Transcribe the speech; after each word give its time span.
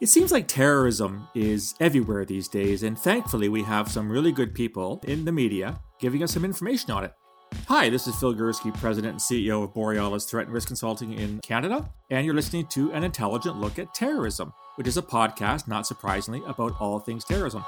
It 0.00 0.08
seems 0.08 0.32
like 0.32 0.48
terrorism 0.48 1.28
is 1.36 1.76
everywhere 1.78 2.24
these 2.24 2.48
days, 2.48 2.82
and 2.82 2.98
thankfully, 2.98 3.48
we 3.48 3.62
have 3.62 3.88
some 3.88 4.10
really 4.10 4.32
good 4.32 4.52
people 4.52 5.00
in 5.06 5.24
the 5.24 5.30
media 5.30 5.78
giving 6.00 6.20
us 6.24 6.32
some 6.32 6.44
information 6.44 6.90
on 6.90 7.04
it. 7.04 7.12
Hi, 7.68 7.88
this 7.90 8.08
is 8.08 8.16
Phil 8.16 8.34
Gurski, 8.34 8.74
President 8.74 9.12
and 9.12 9.20
CEO 9.20 9.62
of 9.62 9.72
Borealis 9.72 10.24
Threat 10.24 10.46
and 10.46 10.52
Risk 10.52 10.66
Consulting 10.66 11.12
in 11.12 11.38
Canada, 11.42 11.88
and 12.10 12.26
you're 12.26 12.34
listening 12.34 12.66
to 12.66 12.90
An 12.90 13.04
Intelligent 13.04 13.56
Look 13.56 13.78
at 13.78 13.94
Terrorism, 13.94 14.52
which 14.74 14.88
is 14.88 14.96
a 14.96 15.02
podcast, 15.02 15.68
not 15.68 15.86
surprisingly, 15.86 16.42
about 16.48 16.74
all 16.80 16.98
things 16.98 17.24
terrorism. 17.24 17.64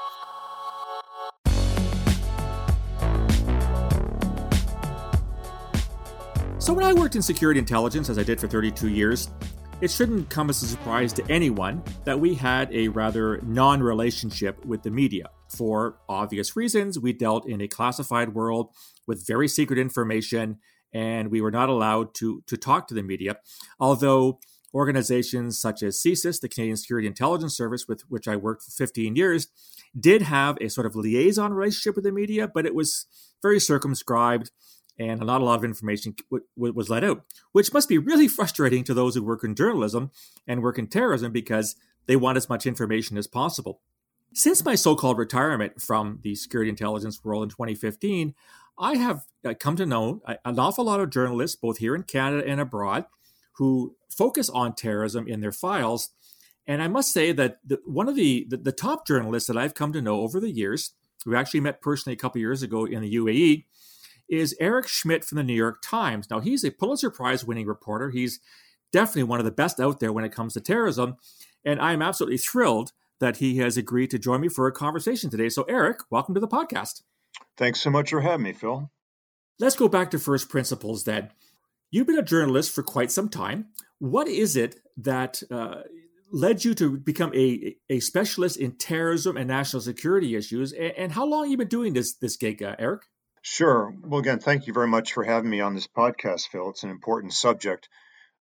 So, 6.58 6.72
when 6.72 6.84
I 6.84 6.93
worked 6.93 7.14
in 7.14 7.22
security 7.22 7.61
intelligence, 7.61 8.08
as 8.08 8.18
I 8.18 8.24
did 8.24 8.40
for 8.40 8.48
32 8.48 8.88
years, 8.88 9.30
it 9.80 9.90
shouldn't 9.90 10.30
come 10.30 10.48
as 10.48 10.62
a 10.62 10.66
surprise 10.66 11.12
to 11.12 11.30
anyone 11.30 11.82
that 12.04 12.18
we 12.18 12.34
had 12.34 12.72
a 12.75 12.88
rather 12.88 13.40
non 13.43 13.82
relationship 13.82 14.64
with 14.64 14.82
the 14.82 14.90
media. 14.90 15.29
For 15.49 15.99
obvious 16.08 16.57
reasons, 16.57 16.99
we 16.99 17.12
dealt 17.12 17.49
in 17.49 17.61
a 17.61 17.68
classified 17.68 18.35
world 18.35 18.71
with 19.07 19.26
very 19.26 19.49
secret 19.49 19.79
information, 19.79 20.58
and 20.93 21.30
we 21.30 21.40
were 21.40 21.50
not 21.50 21.68
allowed 21.68 22.14
to, 22.14 22.43
to 22.46 22.57
talk 22.57 22.89
to 22.89 22.94
the 22.94 23.02
media. 23.02 23.36
Although 23.79 24.40
organizations 24.75 25.58
such 25.58 25.82
as 25.82 26.00
CSIS, 26.00 26.40
the 26.40 26.49
Canadian 26.49 26.77
Security 26.77 27.07
Intelligence 27.07 27.57
Service, 27.57 27.86
with 27.86 28.02
which 28.08 28.27
I 28.27 28.36
worked 28.36 28.63
for 28.63 28.71
15 28.72 29.14
years, 29.14 29.49
did 29.99 30.22
have 30.22 30.57
a 30.61 30.68
sort 30.68 30.86
of 30.86 30.96
liaison 30.96 31.52
relationship 31.52 31.96
with 31.96 32.05
the 32.05 32.12
media, 32.12 32.48
but 32.48 32.66
it 32.66 32.74
was 32.74 33.06
very 33.42 33.61
circumscribed 33.61 34.50
and 34.98 35.20
not 35.20 35.41
a 35.41 35.45
lot 35.45 35.59
of 35.59 35.64
information 35.64 36.14
was 36.56 36.89
let 36.89 37.05
out, 37.05 37.25
which 37.53 37.73
must 37.73 37.89
be 37.89 37.98
really 37.98 38.28
frustrating 38.28 38.84
to 38.84 38.95
those 38.95 39.14
who 39.14 39.22
work 39.22 39.45
in 39.45 39.55
journalism 39.55 40.11
and 40.47 40.62
work 40.62 40.78
in 40.78 40.86
terrorism 40.86 41.33
because 41.33 41.77
they 42.06 42.17
want 42.17 42.36
as 42.36 42.48
much 42.48 42.67
information 42.67 43.19
as 43.19 43.27
possible. 43.27 43.81
Since 44.33 44.64
my 44.64 44.75
so 44.75 44.95
called 44.95 45.19
retirement 45.19 45.80
from 45.80 46.20
the 46.22 46.34
security 46.34 46.70
intelligence 46.70 47.25
world 47.25 47.44
in 47.44 47.48
2015, 47.50 48.34
I 48.78 48.97
have 48.97 49.25
uh, 49.44 49.55
come 49.58 49.77
to 49.77 49.86
know 49.86 50.20
an 50.44 50.58
awful 50.58 50.84
lot 50.84 51.00
of 51.00 51.10
journalists, 51.10 51.56
both 51.56 51.78
here 51.78 51.94
in 51.94 52.03
Canada 52.03 52.47
and 52.47 52.60
abroad, 52.60 53.06
who 53.55 53.97
focus 54.10 54.50
on 54.50 54.75
terrorism 54.75 55.27
in 55.27 55.41
their 55.41 55.53
files. 55.53 56.10
And 56.66 56.83
I 56.83 56.88
must 56.88 57.12
say 57.12 57.33
that 57.33 57.58
the, 57.64 57.81
one 57.86 58.08
of 58.08 58.16
the, 58.16 58.47
the, 58.48 58.58
the 58.58 58.72
top 58.72 59.06
journalists 59.06 59.47
that 59.47 59.56
I've 59.56 59.75
come 59.75 59.92
to 59.92 60.03
know 60.03 60.20
over 60.20 60.41
the 60.41 60.50
years, 60.50 60.92
who 61.25 61.34
actually 61.34 61.60
met 61.60 61.81
personally 61.81 62.14
a 62.14 62.19
couple 62.19 62.41
years 62.41 62.62
ago 62.62 62.84
in 62.84 63.00
the 63.00 63.14
UAE, 63.14 63.64
is 64.28 64.56
Eric 64.60 64.88
Schmitt 64.88 65.24
from 65.24 65.36
the 65.36 65.44
New 65.44 65.55
York 65.55 65.82
Times. 65.82 66.28
Now, 66.30 66.41
he's 66.41 66.64
a 66.64 66.70
Pulitzer 66.70 67.10
Prize 67.10 67.44
winning 67.44 67.66
reporter. 67.66 68.10
He's 68.10 68.41
definitely 68.92 69.24
one 69.24 69.38
of 69.38 69.44
the 69.44 69.50
best 69.50 69.80
out 69.80 70.00
there 70.00 70.12
when 70.12 70.24
it 70.24 70.32
comes 70.32 70.55
to 70.55 70.60
terrorism. 70.60 71.16
And 71.64 71.80
I'm 71.80 72.02
absolutely 72.02 72.38
thrilled 72.38 72.92
that 73.20 73.38
he 73.38 73.58
has 73.58 73.77
agreed 73.77 74.10
to 74.10 74.19
join 74.19 74.41
me 74.41 74.48
for 74.48 74.66
a 74.66 74.72
conversation 74.72 75.30
today. 75.30 75.48
So, 75.48 75.62
Eric, 75.64 75.98
welcome 76.10 76.34
to 76.34 76.41
the 76.41 76.48
podcast. 76.48 77.02
Thanks 77.56 77.80
so 77.80 77.91
much 77.91 78.10
for 78.10 78.20
having 78.20 78.44
me, 78.44 78.52
Phil. 78.52 78.91
Let's 79.58 79.77
go 79.77 79.88
back 79.88 80.10
to 80.10 80.19
first 80.19 80.48
principles 80.48 81.04
then. 81.04 81.30
You've 81.91 82.06
been 82.06 82.19
a 82.19 82.22
journalist 82.22 82.74
for 82.74 82.82
quite 82.82 83.10
some 83.10 83.28
time. 83.28 83.69
What 83.98 84.28
is 84.28 84.56
it 84.56 84.77
that 84.98 85.42
uh, 85.50 85.82
led 86.30 86.64
you 86.64 86.74
to 86.74 86.98
become 86.98 87.32
a, 87.34 87.77
a 87.88 88.00
specialist 88.00 88.58
in 88.58 88.72
terrorism 88.72 89.36
and 89.36 89.48
national 89.48 89.80
security 89.80 90.36
issues? 90.36 90.72
And, 90.72 90.92
and 90.97 91.12
how 91.12 91.24
long 91.24 91.44
have 91.44 91.50
you 91.50 91.56
been 91.56 91.69
doing 91.69 91.94
this, 91.94 92.14
this 92.14 92.36
gig, 92.36 92.62
uh, 92.62 92.77
Eric? 92.78 93.02
Sure. 93.48 93.94
Well, 94.02 94.19
again, 94.19 94.41
thank 94.41 94.66
you 94.66 94.72
very 94.72 94.89
much 94.89 95.12
for 95.12 95.22
having 95.22 95.48
me 95.48 95.61
on 95.61 95.77
this 95.77 95.86
podcast, 95.86 96.48
Phil. 96.48 96.70
It's 96.70 96.83
an 96.83 96.91
important 96.91 97.33
subject. 97.33 97.88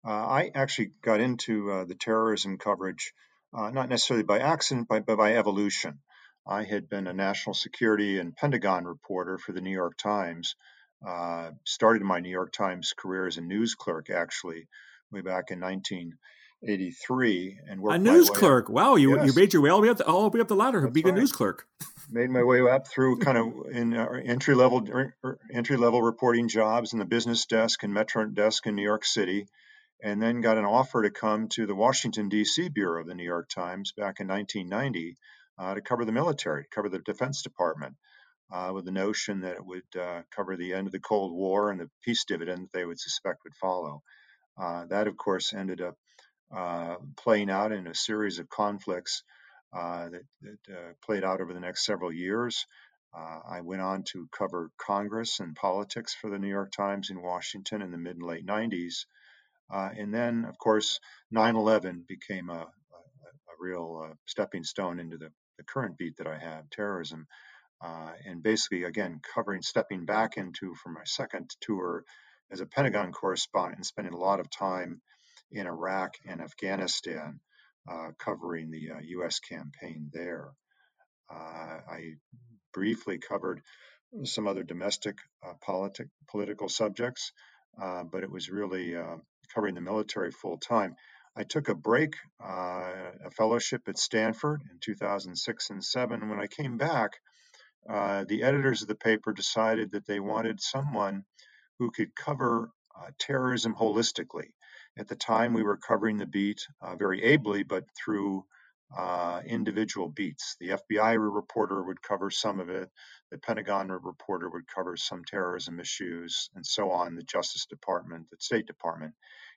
Uh, 0.03 0.09
I 0.09 0.51
actually 0.55 0.93
got 1.03 1.21
into 1.21 1.71
uh, 1.71 1.85
the 1.85 1.95
terrorism 1.95 2.57
coverage 2.57 3.13
uh, 3.53 3.69
not 3.69 3.91
necessarily 3.91 4.25
by 4.25 4.39
accident, 4.39 4.89
but, 4.89 5.05
but 5.05 5.19
by 5.19 5.37
evolution. 5.37 5.99
I 6.47 6.65
had 6.65 6.89
been 6.89 7.07
a 7.07 7.13
national 7.13 7.53
security 7.53 8.19
and 8.19 8.35
Pentagon 8.35 8.87
reporter 8.87 9.37
for 9.37 9.53
the 9.53 9.61
New 9.61 9.75
York 9.75 9.99
Times. 9.99 10.57
Uh, 11.07 11.51
started 11.67 12.01
my 12.01 12.21
New 12.21 12.31
York 12.31 12.55
Times 12.55 12.95
career 12.97 13.27
as 13.27 13.37
a 13.37 13.43
news 13.43 13.75
clerk, 13.75 14.09
actually, 14.09 14.69
way 15.13 15.21
back 15.21 15.51
in 15.51 15.61
1983, 16.61 17.59
and 17.69 17.81
worked 17.81 17.97
a 17.97 17.99
news 17.99 18.31
clerk. 18.31 18.69
Wow, 18.69 18.97
you 18.97 19.17
yes. 19.17 19.27
you 19.27 19.33
made 19.35 19.53
your 19.53 19.63
way 19.63 19.71
all 19.71 19.81
the 19.81 19.83
way 19.83 19.91
up 19.91 19.99
the, 19.99 20.07
all 20.07 20.31
the 20.31 20.37
way 20.37 20.41
up 20.41 20.49
the 20.49 20.57
ladder, 20.57 20.81
That's 20.81 20.93
being 20.93 21.07
right. 21.07 21.15
a 21.15 21.19
news 21.19 21.33
clerk 21.33 21.67
made 22.11 22.31
my 22.31 22.43
way 22.43 22.61
up 22.61 22.87
through 22.87 23.19
kind 23.19 23.39
of 23.39 23.71
in 23.73 23.95
entry 23.95 24.55
level 24.55 24.87
er, 24.89 25.15
er, 25.25 25.39
entry 25.53 25.77
level 25.77 26.03
reporting 26.03 26.49
jobs 26.49 26.93
in 26.93 26.99
the 26.99 27.05
business 27.05 27.47
desk 27.47 27.83
and 27.83 27.93
metro 27.93 28.25
desk 28.27 28.67
in 28.67 28.75
New 28.75 28.83
York 28.83 29.05
City, 29.05 29.47
and 30.03 30.23
then 30.23 30.41
got 30.41 30.59
an 30.59 30.65
offer 30.65 31.03
to 31.03 31.11
come 31.11 31.49
to 31.49 31.67
the 31.67 31.75
Washington 31.75 32.29
D.C. 32.29 32.69
bureau 32.69 33.01
of 33.01 33.07
the 33.07 33.15
New 33.15 33.25
York 33.25 33.49
Times 33.49 33.93
back 33.93 34.21
in 34.21 34.29
1990 34.29 35.17
uh, 35.59 35.75
to 35.75 35.81
cover 35.81 36.05
the 36.05 36.13
military, 36.13 36.65
to 36.65 36.69
cover 36.75 36.89
the 36.89 36.99
Defense 36.99 37.43
Department, 37.43 37.95
uh, 38.53 38.71
with 38.75 38.85
the 38.85 38.93
notion 38.93 39.41
that 39.41 39.57
it 39.57 39.65
would 39.65 40.01
uh, 40.01 40.23
cover 40.35 40.57
the 40.57 40.75
end 40.75 40.87
of 40.87 40.93
the 40.93 41.01
Cold 41.01 41.33
War 41.33 41.71
and 41.71 41.81
the 41.81 41.91
peace 42.03 42.25
dividend 42.25 42.69
they 42.73 42.85
would 42.85 43.01
suspect 43.01 43.45
would 43.45 43.55
follow. 43.55 44.03
Uh, 44.61 44.85
that, 44.87 45.09
of 45.09 45.17
course, 45.17 45.53
ended 45.53 45.81
up 45.81 45.97
uh, 46.55 46.97
playing 47.17 47.51
out 47.51 47.73
in 47.73 47.87
a 47.87 47.95
series 47.95 48.39
of 48.39 48.49
conflicts 48.49 49.23
uh, 49.77 50.09
that, 50.09 50.23
that 50.43 50.75
uh, 50.75 50.93
played 51.05 51.25
out 51.25 51.41
over 51.41 51.53
the 51.53 51.61
next 51.61 51.85
several 51.85 52.13
years. 52.13 52.67
Uh, 53.17 53.41
I 53.49 53.61
went 53.61 53.83
on 53.83 54.05
to 54.13 54.29
cover 54.37 54.71
Congress 54.77 55.41
and 55.41 55.55
politics 55.55 56.15
for 56.15 56.31
the 56.31 56.39
New 56.39 56.49
York 56.49 56.73
Times 56.73 57.11
in 57.11 57.23
Washington 57.23 57.83
in 57.83 57.91
the 57.91 57.99
mid 57.99 58.17
and 58.17 58.27
late 58.27 58.47
90s. 58.47 59.07
and 59.71 60.13
then, 60.13 60.45
of 60.45 60.59
course, 60.59 60.99
9 61.31 61.57
11 61.57 62.05
became 62.09 62.51
a, 62.51 62.55
a, 62.55 62.59
a 62.59 63.55
real 63.61 64.15
stepping 64.27 64.65
stone 64.65 64.99
into 64.99 65.17
the, 65.17 65.31
the, 65.59 65.65
current 65.65 65.97
beat 65.97 66.17
that 66.17 66.27
I 66.27 66.39
have 66.39 66.71
terrorism. 66.71 67.27
Uh, 67.81 68.13
and 68.25 68.43
basically, 68.43 68.85
again, 68.85 69.21
covering, 69.35 69.63
stepping 69.63 70.07
back 70.07 70.37
into 70.37 70.75
for 70.75 70.89
my 70.91 71.05
second 71.05 71.51
tour 71.61 72.05
as 72.51 72.61
a 72.61 72.67
Pentagon 72.67 73.13
correspondent 73.13 73.77
and 73.77 73.87
spending 73.87 74.15
a 74.15 74.19
lot 74.19 74.41
of 74.41 74.51
time 74.51 75.01
in 75.55 75.67
Iraq 75.67 76.15
and 76.27 76.41
Afghanistan 76.41 77.41
uh, 77.91 78.09
covering 78.19 78.71
the 78.71 78.91
uh, 78.91 79.01
U.S. 79.03 79.41
campaign 79.41 80.11
there. 80.13 80.51
Uh, 81.31 81.81
I 81.91 82.15
briefly 82.73 83.19
covered 83.19 83.63
some 84.25 84.47
other 84.47 84.63
domestic 84.63 85.17
politic, 85.61 86.09
political 86.31 86.69
subjects, 86.69 87.33
but 87.77 88.23
it 88.23 88.31
was 88.31 88.51
really 88.51 88.95
covering 89.55 89.75
the 89.75 89.81
military 89.81 90.31
full 90.31 90.59
time. 90.59 90.95
I 91.37 91.43
took 91.43 91.69
a 91.69 91.75
break, 91.75 92.15
uh, 92.43 92.93
a 93.25 93.31
fellowship 93.37 93.83
at 93.89 93.99
Stanford 93.99 94.63
in 94.71 94.79
2006 94.81 95.71
and 95.71 95.85
7. 95.85 96.21
And 96.21 96.31
when 96.31 96.41
I 96.41 96.47
came 96.47 96.77
back, 96.77 97.13
uh, 97.89 98.25
the 98.29 98.45
editors 98.45 98.83
of 98.83 98.89
the 98.89 98.95
paper 98.95 99.33
decided 99.33 99.93
that 99.93 100.07
they 100.07 100.21
wanted 100.21 100.61
someone 100.61 101.25
who 101.79 101.91
could 101.91 102.15
cover 102.15 102.71
uh, 102.97 103.11
terrorism 103.19 103.75
holistically. 103.75 104.51
At 104.97 105.09
the 105.09 105.17
time, 105.17 105.55
we 105.55 105.65
were 105.65 105.77
covering 105.77 106.19
the 106.19 106.27
beat 106.27 106.67
uh, 106.81 106.95
very 106.97 107.23
ably, 107.23 107.65
but 107.65 107.85
through 107.97 108.45
uh, 108.97 109.41
individual 109.45 110.09
beats. 110.09 110.57
The 110.61 110.71
FBI 110.71 111.17
reporter 111.19 111.83
would 111.83 112.01
cover 112.01 112.31
some 112.31 112.61
of 112.61 112.69
it, 112.69 112.89
the 113.31 113.39
Pentagon 113.39 113.89
reporter 113.89 114.49
would 114.49 114.69
cover 114.69 114.97
some 114.97 115.25
terrorism 115.25 115.81
issues, 115.81 116.49
and 116.55 116.65
so 116.65 116.93
on, 116.93 117.17
the 117.17 117.25
Justice 117.25 117.67
Department, 117.67 118.31
the 118.31 118.37
State 118.39 118.67
Department. 118.67 119.15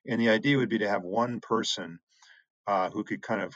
And 0.08 0.20
the 0.20 0.30
idea 0.30 0.58
would 0.58 0.70
be 0.70 0.80
to 0.80 0.90
have 0.90 1.04
one 1.04 1.40
person 1.40 2.00
uh, 2.66 2.90
who 2.90 3.04
could 3.04 3.22
kind 3.22 3.42
of 3.42 3.54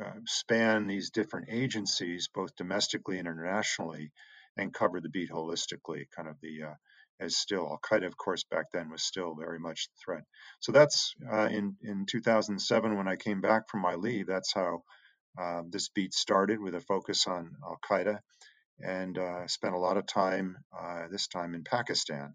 uh, 0.00 0.12
span 0.26 0.86
these 0.86 1.10
different 1.10 1.48
agencies, 1.50 2.28
both 2.32 2.54
domestically 2.54 3.18
and 3.18 3.26
internationally, 3.26 4.12
and 4.56 4.72
cover 4.72 5.00
the 5.00 5.08
beat 5.08 5.30
holistically, 5.30 6.06
kind 6.14 6.28
of 6.28 6.36
the 6.40 6.62
uh, 6.62 6.74
as 7.20 7.36
still 7.36 7.66
Al 7.66 7.80
Qaeda, 7.82 8.06
of 8.06 8.16
course, 8.16 8.44
back 8.44 8.66
then 8.72 8.90
was 8.90 9.02
still 9.02 9.34
very 9.34 9.58
much 9.58 9.88
the 9.88 9.96
threat. 10.04 10.24
So 10.60 10.72
that's 10.72 11.14
uh, 11.30 11.48
in 11.50 11.76
in 11.82 12.06
2007 12.06 12.96
when 12.96 13.08
I 13.08 13.16
came 13.16 13.40
back 13.40 13.68
from 13.68 13.80
my 13.80 13.94
leave. 13.94 14.26
That's 14.26 14.52
how 14.52 14.82
uh, 15.40 15.62
this 15.68 15.88
beat 15.88 16.14
started 16.14 16.60
with 16.60 16.74
a 16.74 16.80
focus 16.80 17.26
on 17.26 17.56
Al 17.64 17.78
Qaeda, 17.88 18.18
and 18.80 19.18
uh, 19.18 19.46
spent 19.48 19.74
a 19.74 19.78
lot 19.78 19.96
of 19.96 20.06
time 20.06 20.56
uh, 20.78 21.08
this 21.10 21.28
time 21.28 21.54
in 21.54 21.64
Pakistan, 21.64 22.34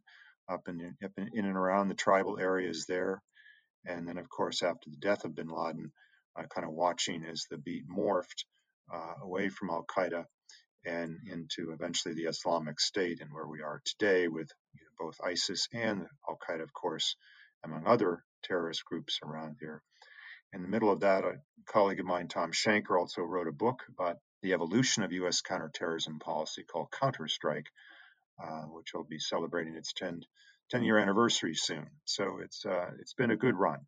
up 0.50 0.68
in, 0.68 0.96
up 1.04 1.12
in 1.18 1.30
in 1.34 1.46
and 1.46 1.58
around 1.58 1.88
the 1.88 1.96
tribal 1.96 2.40
areas 2.40 2.86
there, 2.88 3.22
and 3.86 4.08
then 4.08 4.18
of 4.18 4.30
course 4.30 4.62
after 4.64 4.90
the 4.90 4.98
death 4.98 5.26
of 5.26 5.36
Bin 5.36 5.48
Laden, 5.48 5.92
kind 6.36 6.68
of 6.68 6.74
watching 6.74 7.24
as 7.26 7.46
the 7.50 7.58
beat 7.58 7.84
morphed 7.88 8.46
uh, 8.94 9.14
away 9.22 9.50
from 9.50 9.70
Al 9.70 9.86
Qaeda 9.86 10.26
and 10.86 11.20
into 11.32 11.72
eventually 11.72 12.14
the 12.14 12.26
Islamic 12.26 12.80
State 12.80 13.22
and 13.22 13.32
where 13.32 13.48
we 13.48 13.62
are 13.62 13.82
today 13.86 14.28
with 14.28 14.50
you 14.74 14.82
know, 14.82 15.06
both 15.06 15.22
ISIS 15.24 15.68
and 15.74 16.06
Al 16.28 16.38
Qaeda, 16.38 16.64
of 16.64 16.74
course, 16.74 17.16
among 17.64 17.86
other 17.86 18.24
terrorist 18.44 18.84
groups 18.86 19.20
around 19.24 19.58
here. 19.60 19.82
In 20.54 20.62
the 20.62 20.68
middle 20.68 20.92
of 20.92 21.00
that, 21.00 21.24
a 21.24 21.40
colleague 21.66 22.00
of 22.00 22.06
mine, 22.06 22.28
Tom 22.28 22.52
Shanker, 22.52 22.98
also 23.00 23.22
wrote 23.22 23.48
a 23.48 23.52
book 23.52 23.80
about 23.90 24.18
the 24.42 24.54
evolution 24.54 25.04
of 25.04 25.12
U.S. 25.14 25.42
counterterrorism 25.42 26.20
policy 26.20 26.64
called 26.64 26.92
Counterstrike, 26.92 27.68
uh, 28.44 28.64
which 28.64 28.94
will 28.94 29.06
be 29.06 29.20
celebrating 29.20 29.76
its 29.76 29.94
10, 29.94 30.22
10 30.70 30.84
year 30.84 31.00
anniversary 31.00 31.56
soon. 31.56 31.88
So 32.06 32.40
it's 32.44 32.66
uh, 32.66 32.92
it's 33.00 33.14
been 33.14 33.32
a 33.32 33.38
good 33.38 33.56
run. 33.56 33.80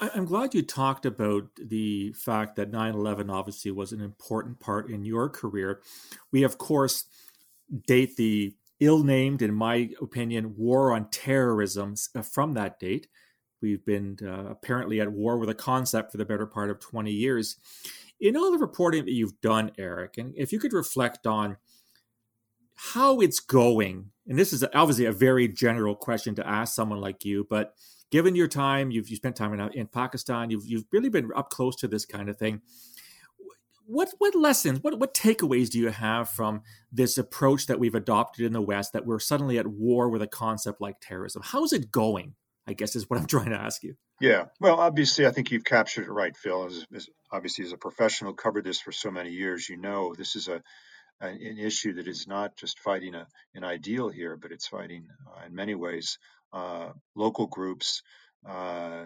I'm 0.00 0.24
glad 0.24 0.54
you 0.54 0.62
talked 0.62 1.04
about 1.04 1.48
the 1.56 2.12
fact 2.14 2.56
that 2.56 2.70
9 2.70 2.94
11 2.94 3.28
obviously 3.28 3.70
was 3.70 3.92
an 3.92 4.00
important 4.00 4.58
part 4.58 4.88
in 4.88 5.04
your 5.04 5.28
career. 5.28 5.82
We, 6.32 6.42
of 6.42 6.56
course, 6.56 7.04
date 7.86 8.16
the 8.16 8.54
ill 8.80 9.04
named, 9.04 9.42
in 9.42 9.54
my 9.54 9.90
opinion, 10.00 10.56
war 10.56 10.94
on 10.94 11.10
terrorism 11.10 11.94
uh, 12.14 12.22
from 12.22 12.54
that 12.54 12.80
date. 12.80 13.08
We've 13.60 13.84
been 13.84 14.18
uh, 14.22 14.50
apparently 14.50 15.02
at 15.02 15.12
war 15.12 15.36
with 15.36 15.50
a 15.50 15.54
concept 15.54 16.12
for 16.12 16.16
the 16.16 16.24
better 16.24 16.46
part 16.46 16.70
of 16.70 16.80
20 16.80 17.12
years. 17.12 17.56
In 18.18 18.36
all 18.36 18.50
the 18.50 18.58
reporting 18.58 19.04
that 19.04 19.12
you've 19.12 19.40
done, 19.42 19.70
Eric, 19.76 20.16
and 20.16 20.32
if 20.34 20.50
you 20.50 20.58
could 20.58 20.72
reflect 20.72 21.26
on 21.26 21.58
how 22.74 23.20
it's 23.20 23.40
going, 23.40 24.12
and 24.26 24.38
this 24.38 24.54
is 24.54 24.64
obviously 24.74 25.04
a 25.04 25.12
very 25.12 25.46
general 25.46 25.94
question 25.94 26.34
to 26.36 26.46
ask 26.46 26.74
someone 26.74 27.00
like 27.00 27.26
you, 27.26 27.46
but 27.50 27.74
given 28.10 28.34
your 28.34 28.48
time, 28.48 28.90
you've 28.90 29.08
you 29.08 29.16
spent 29.16 29.36
time 29.36 29.54
in, 29.54 29.60
in 29.72 29.86
Pakistan, 29.86 30.50
you've 30.50 30.66
you've 30.66 30.84
really 30.92 31.08
been 31.08 31.30
up 31.34 31.50
close 31.50 31.76
to 31.76 31.88
this 31.88 32.04
kind 32.04 32.28
of 32.28 32.36
thing. 32.36 32.60
What 33.86 34.10
what 34.18 34.34
lessons, 34.34 34.80
what 34.82 34.98
what 34.98 35.14
takeaways 35.14 35.70
do 35.70 35.78
you 35.78 35.88
have 35.88 36.28
from 36.28 36.62
this 36.92 37.18
approach 37.18 37.66
that 37.66 37.80
we've 37.80 37.94
adopted 37.94 38.44
in 38.44 38.52
the 38.52 38.60
West 38.60 38.92
that 38.92 39.06
we're 39.06 39.18
suddenly 39.18 39.58
at 39.58 39.66
war 39.66 40.08
with 40.08 40.22
a 40.22 40.26
concept 40.26 40.80
like 40.80 40.96
terrorism? 41.00 41.42
How's 41.44 41.72
it 41.72 41.90
going? 41.90 42.34
I 42.66 42.72
guess 42.72 42.94
is 42.94 43.08
what 43.08 43.18
I'm 43.18 43.26
trying 43.28 43.50
to 43.50 43.56
ask 43.56 43.82
you. 43.82 43.96
Yeah, 44.20 44.46
well, 44.60 44.78
obviously, 44.78 45.26
I 45.26 45.30
think 45.30 45.50
you've 45.50 45.64
captured 45.64 46.04
it 46.04 46.12
right, 46.12 46.36
Phil. 46.36 46.66
As, 46.66 46.86
as 46.94 47.08
obviously, 47.32 47.64
as 47.64 47.72
a 47.72 47.78
professional, 47.78 48.34
covered 48.34 48.64
this 48.64 48.80
for 48.80 48.92
so 48.92 49.10
many 49.10 49.30
years, 49.30 49.68
you 49.68 49.76
know 49.76 50.14
this 50.14 50.36
is 50.36 50.46
a 50.48 50.62
an, 51.20 51.58
issue 51.58 51.94
that 51.94 52.06
is 52.06 52.26
not 52.26 52.56
just 52.56 52.78
fighting 52.78 53.14
a, 53.14 53.26
an 53.54 53.64
ideal 53.64 54.08
here, 54.08 54.36
but 54.36 54.52
it's 54.52 54.66
fighting 54.66 55.06
uh, 55.26 55.46
in 55.46 55.54
many 55.54 55.74
ways 55.74 56.18
local 57.14 57.46
groups 57.46 58.02
uh, 58.48 59.04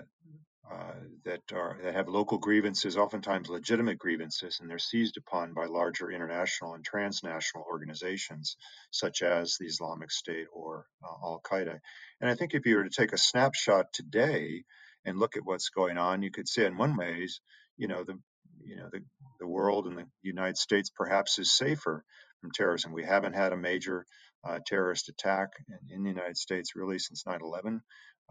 uh, 0.70 0.94
that 1.26 1.42
are 1.52 1.78
that 1.82 1.94
have 1.94 2.08
local 2.08 2.38
grievances, 2.38 2.96
oftentimes 2.96 3.50
legitimate 3.50 3.98
grievances, 3.98 4.60
and 4.60 4.70
they're 4.70 4.78
seized 4.78 5.18
upon 5.18 5.52
by 5.52 5.66
larger 5.66 6.10
international 6.10 6.72
and 6.72 6.82
transnational 6.82 7.66
organizations 7.70 8.56
such 8.90 9.20
as 9.20 9.56
the 9.60 9.66
Islamic 9.66 10.10
State 10.10 10.46
or 10.54 10.86
uh, 11.04 11.26
Al 11.26 11.40
Qaeda. 11.44 11.78
And 12.20 12.30
I 12.30 12.34
think 12.34 12.54
if 12.54 12.64
you 12.64 12.76
were 12.76 12.84
to 12.84 12.90
take 12.90 13.12
a 13.12 13.18
snapshot 13.18 13.92
today 13.92 14.64
and 15.04 15.18
look 15.18 15.36
at 15.36 15.44
what's 15.44 15.68
going 15.68 15.98
on, 15.98 16.22
you 16.22 16.30
could 16.30 16.48
say 16.48 16.64
in 16.64 16.78
one 16.78 16.96
ways, 16.96 17.40
you 17.76 17.86
know, 17.86 18.02
the 18.04 18.18
you 18.64 18.76
know 18.76 18.88
the 18.90 19.00
the 19.40 19.46
world 19.46 19.86
and 19.86 19.98
the 19.98 20.06
United 20.22 20.56
States 20.56 20.90
perhaps 20.96 21.38
is 21.38 21.52
safer 21.52 22.04
from 22.40 22.52
terrorism. 22.52 22.92
We 22.92 23.04
haven't 23.04 23.34
had 23.34 23.52
a 23.52 23.56
major 23.58 24.06
uh, 24.44 24.58
terrorist 24.66 25.08
attack 25.08 25.52
in, 25.68 25.96
in, 25.96 26.02
the 26.02 26.10
United 26.10 26.36
States 26.36 26.76
really 26.76 26.98
since 26.98 27.24
9 27.26 27.40
11 27.42 27.80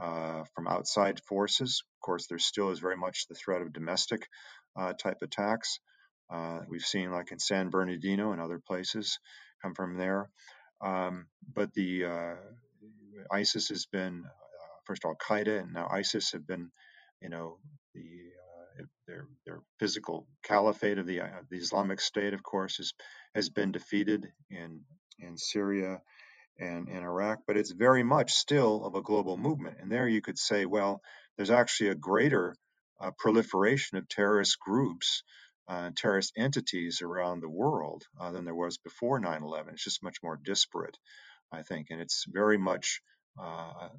uh, 0.02 0.44
from 0.56 0.68
outside 0.68 1.20
forces. 1.28 1.84
Of 1.98 2.06
course, 2.06 2.28
there 2.28 2.40
still 2.40 2.70
is 2.70 2.80
very 2.80 2.98
much 2.98 3.28
the 3.28 3.36
threat 3.36 3.62
of 3.62 3.74
domestic 3.74 4.28
uh, 4.76 4.94
type 4.94 5.18
attacks. 5.22 5.80
Uh, 6.30 6.62
we've 6.68 6.86
seen, 6.86 7.12
like 7.12 7.32
in 7.32 7.40
San 7.40 7.70
Bernardino 7.70 8.32
and 8.32 8.42
other 8.42 8.60
places, 8.60 9.20
come 9.62 9.74
from 9.74 9.98
there. 9.98 10.30
Um, 10.82 11.28
but 11.54 11.74
the 11.74 12.06
uh, 12.06 12.36
ISIS 13.32 13.70
has 13.70 13.86
been, 13.86 14.24
uh, 14.26 14.78
first 14.86 15.06
Al 15.06 15.16
Qaeda 15.16 15.62
and 15.62 15.74
now 15.74 15.88
ISIS 15.92 16.32
have 16.32 16.46
been, 16.48 16.72
you 17.22 17.30
know, 17.30 17.58
the 17.94 18.32
their 19.08 19.28
their 19.46 19.60
physical 19.80 20.28
caliphate 20.44 20.98
of 20.98 21.06
the 21.06 21.22
the 21.50 21.58
Islamic 21.58 22.02
State, 22.02 22.34
of 22.34 22.42
course, 22.42 22.78
has 22.78 22.94
has 23.36 23.50
been 23.50 23.72
defeated 23.72 24.28
in 24.50 24.82
in 25.20 25.38
Syria 25.38 26.02
and 26.60 26.88
in 26.90 27.04
Iraq, 27.04 27.40
but 27.48 27.58
it's 27.58 27.72
very 27.72 28.04
much 28.04 28.34
still 28.34 28.86
of 28.86 28.96
a 28.96 29.02
global 29.02 29.38
movement. 29.38 29.78
And 29.80 29.92
there 29.92 30.08
you 30.08 30.22
could 30.22 30.38
say, 30.38 30.66
well, 30.66 31.02
there's 31.38 31.52
actually 31.52 31.90
a 31.90 31.96
greater 31.96 32.56
uh, 33.00 33.12
proliferation 33.18 33.98
of 33.98 34.08
terrorist 34.08 34.60
groups, 34.60 35.24
uh, 35.68 35.92
terrorist 35.96 36.34
entities 36.38 37.02
around 37.02 37.42
the 37.42 37.50
world 37.50 38.04
uh, 38.20 38.32
than 38.32 38.46
there 38.46 38.56
was 38.56 38.78
before 38.78 39.20
9 39.20 39.44
11. 39.44 39.74
It's 39.74 39.84
just 39.84 40.04
much 40.04 40.18
more 40.24 40.40
disparate, 40.44 40.98
I 41.52 41.64
think. 41.64 41.88
And 41.90 42.02
it's 42.02 42.26
very 42.28 42.58
much 42.58 43.02
uh, 43.42 43.44
a 43.44 43.90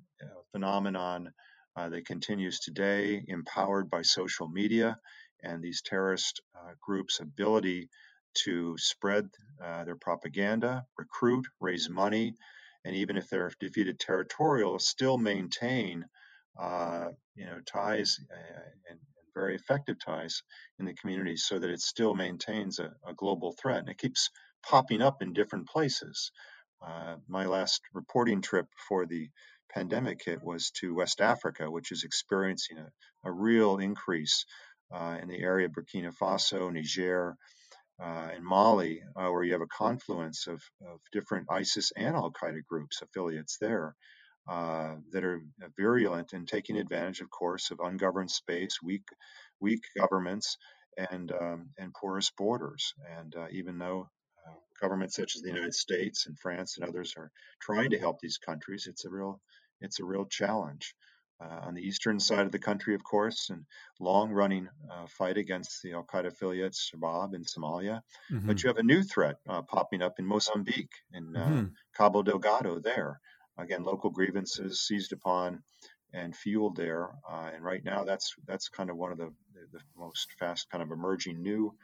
phenomenon 0.52 1.32
uh, 1.76 1.88
that 1.88 2.06
continues 2.06 2.60
today, 2.60 3.24
empowered 3.26 3.90
by 3.90 4.02
social 4.02 4.48
media 4.48 4.96
and 5.42 5.62
these 5.62 5.82
terrorist 5.82 6.40
uh, 6.56 6.72
groups' 6.80 7.20
ability 7.20 7.88
to 8.44 8.76
spread 8.78 9.28
uh, 9.62 9.84
their 9.84 9.96
propaganda, 9.96 10.84
recruit, 10.98 11.46
raise 11.60 11.88
money, 11.88 12.34
and 12.84 12.96
even 12.96 13.16
if 13.16 13.28
they're 13.28 13.52
defeated 13.60 13.98
territorial, 13.98 14.78
still 14.78 15.18
maintain 15.18 16.04
uh, 16.58 17.08
you 17.34 17.46
know 17.46 17.58
ties 17.66 18.18
uh, 18.30 18.60
and, 18.90 18.98
very 19.34 19.56
effective 19.56 19.96
ties 19.98 20.44
in 20.78 20.86
the 20.86 20.94
community 20.94 21.36
so 21.36 21.58
that 21.58 21.68
it 21.68 21.80
still 21.80 22.14
maintains 22.14 22.78
a, 22.78 22.92
a 23.04 23.12
global 23.16 23.52
threat 23.60 23.80
and 23.80 23.88
it 23.88 23.98
keeps 23.98 24.30
popping 24.64 25.02
up 25.02 25.22
in 25.22 25.32
different 25.32 25.68
places. 25.68 26.30
Uh, 26.80 27.16
my 27.26 27.44
last 27.44 27.80
reporting 27.92 28.42
trip 28.42 28.66
for 28.88 29.06
the 29.06 29.28
pandemic 29.70 30.22
hit 30.24 30.40
was 30.40 30.70
to 30.70 30.94
West 30.94 31.20
Africa, 31.20 31.68
which 31.68 31.90
is 31.90 32.04
experiencing 32.04 32.78
a, 32.78 32.88
a 33.24 33.32
real 33.32 33.78
increase 33.78 34.46
uh, 34.92 35.18
in 35.20 35.28
the 35.28 35.40
area 35.40 35.66
of 35.66 35.72
Burkina 35.72 36.16
Faso, 36.16 36.72
Niger, 36.72 37.36
uh, 38.02 38.30
in 38.36 38.44
Mali, 38.44 39.02
uh, 39.16 39.28
where 39.28 39.44
you 39.44 39.52
have 39.52 39.62
a 39.62 39.66
confluence 39.66 40.46
of, 40.46 40.62
of 40.86 41.00
different 41.12 41.46
ISIS 41.50 41.92
and 41.96 42.16
Al 42.16 42.32
Qaeda 42.32 42.64
groups, 42.68 43.02
affiliates 43.02 43.58
there, 43.60 43.94
uh, 44.48 44.96
that 45.12 45.24
are 45.24 45.40
virulent 45.76 46.32
and 46.32 46.46
taking 46.46 46.76
advantage, 46.76 47.20
of 47.20 47.30
course, 47.30 47.70
of 47.70 47.80
ungoverned 47.80 48.30
space, 48.30 48.78
weak, 48.82 49.04
weak 49.60 49.82
governments, 49.96 50.56
and 51.10 51.32
um, 51.32 51.70
and 51.78 51.94
porous 51.94 52.30
borders. 52.36 52.92
And 53.18 53.34
uh, 53.36 53.46
even 53.50 53.78
though 53.78 54.08
uh, 54.46 54.54
governments 54.80 55.16
such 55.16 55.36
as 55.36 55.42
the 55.42 55.48
United 55.48 55.74
States 55.74 56.26
and 56.26 56.38
France 56.38 56.76
and 56.76 56.88
others 56.88 57.14
are 57.16 57.30
trying 57.60 57.90
to 57.90 57.98
help 57.98 58.18
these 58.20 58.38
countries, 58.38 58.86
it's 58.88 59.04
a 59.04 59.10
real 59.10 59.40
it's 59.80 60.00
a 60.00 60.04
real 60.04 60.26
challenge 60.26 60.94
on 61.40 61.74
the 61.74 61.82
eastern 61.82 62.20
side 62.20 62.46
of 62.46 62.52
the 62.52 62.58
country, 62.58 62.94
of 62.94 63.02
course, 63.02 63.50
and 63.50 63.64
long-running 64.00 64.68
uh, 64.90 65.06
fight 65.06 65.36
against 65.36 65.82
the 65.82 65.92
Al 65.92 66.04
Qaeda 66.04 66.28
affiliates, 66.28 66.90
Shabaab 66.90 67.34
in 67.34 67.44
Somalia. 67.44 68.00
Mm-hmm. 68.30 68.46
But 68.46 68.62
you 68.62 68.68
have 68.68 68.78
a 68.78 68.82
new 68.82 69.02
threat 69.02 69.36
uh, 69.48 69.62
popping 69.62 70.02
up 70.02 70.18
in 70.18 70.26
Mozambique, 70.26 70.94
in 71.12 71.36
uh, 71.36 71.46
mm-hmm. 71.46 71.64
Cabo 71.96 72.22
Delgado. 72.22 72.78
There, 72.78 73.20
again, 73.58 73.84
local 73.84 74.10
grievances 74.10 74.80
seized 74.80 75.12
upon 75.12 75.62
and 76.12 76.36
fueled 76.36 76.76
there. 76.76 77.10
Uh, 77.28 77.50
and 77.54 77.64
right 77.64 77.84
now, 77.84 78.04
that's 78.04 78.34
that's 78.46 78.68
kind 78.68 78.90
of 78.90 78.96
one 78.96 79.12
of 79.12 79.18
the 79.18 79.32
the 79.72 79.80
most 79.96 80.28
fast 80.38 80.70
kind 80.70 80.82
of 80.82 80.90
emerging 80.90 81.42
new 81.42 81.74